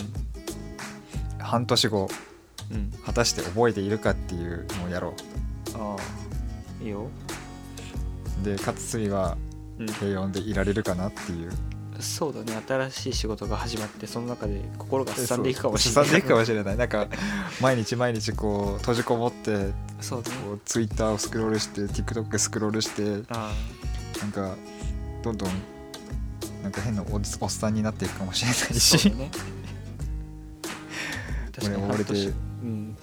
[1.39, 2.30] 半年後うん
[3.05, 5.15] 果たして覚えているかっていうのをやろ
[5.75, 6.83] ああ。
[6.83, 7.09] いいよ。
[8.43, 9.37] うでかつスミは
[9.79, 9.87] うん。
[9.87, 11.51] 平穏でいられるかなっていう。
[12.01, 12.59] そうだね。
[12.67, 16.05] 新しい仕事が始まってその中で心がすさんでいくかもしれない。
[16.05, 16.77] すさんでいくかもしれない。
[16.77, 17.09] なんか
[17.61, 20.37] 毎日毎日こう閉じこもってそうだね。
[20.45, 23.53] こうツイッターをスクロールして TikTok スクロールしてあ
[24.23, 24.57] なんか
[25.23, 25.51] どんどん
[26.63, 29.11] なんか変なおっさんになっていくかもしれなあいし。
[29.11, 29.31] ね。
[31.53, 32.97] 確かに俺追われてうん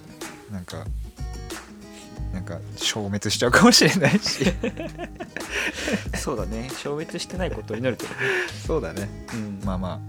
[0.50, 0.84] なんか
[2.32, 4.44] なんか消滅しちゃうかもしれないし。
[6.18, 6.68] そうだね。
[6.70, 8.16] 消滅してないことを祈るけどね
[8.66, 9.08] そうだね。
[9.32, 9.60] うん。
[9.64, 10.00] まあま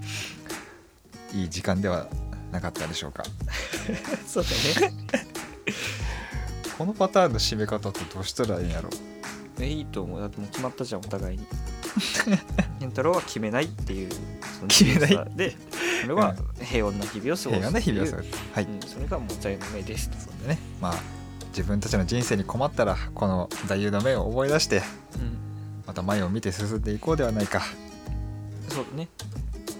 [1.34, 2.08] あいい時間では
[2.52, 3.24] なかったでしょうか。
[4.28, 4.50] そうだ
[4.90, 4.94] ね。
[6.78, 8.90] このパターンの締め方ってどうしたらいいんやろ？
[9.60, 10.20] えいいと思う。
[10.20, 11.46] だってもう決まったじゃんお互いに。
[12.80, 14.10] 健太郎は決めないっていう
[14.68, 15.28] 決めない？
[15.38, 15.56] 自
[16.08, 17.50] 由さで俺は平穏な日々を過ごす。
[17.50, 18.30] 平和な日々を過ごす。
[18.54, 20.60] はい、うん、それがもう座右の銘ですそうだね。
[20.82, 20.94] まあ
[21.50, 24.80] 自分たちの人生に困ったらこの座右の銘を思い出してう
[25.20, 25.38] ん。
[25.86, 27.62] また前を見て進んでいこうではないか。
[28.68, 29.08] そうだね。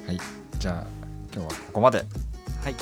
[0.08, 0.20] はい。
[0.58, 0.88] じゃあ
[1.34, 2.00] 今日はここまで。
[2.00, 2.76] はい。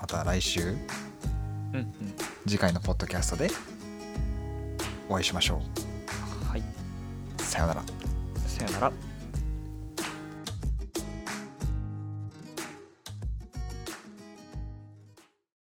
[0.00, 0.60] また来週。
[0.62, 1.94] うんうん。
[2.46, 3.50] 次回のポッドキャストで
[5.08, 5.60] お会いしましょ
[6.48, 7.82] はい、うさようなら。
[8.46, 9.09] さよなら。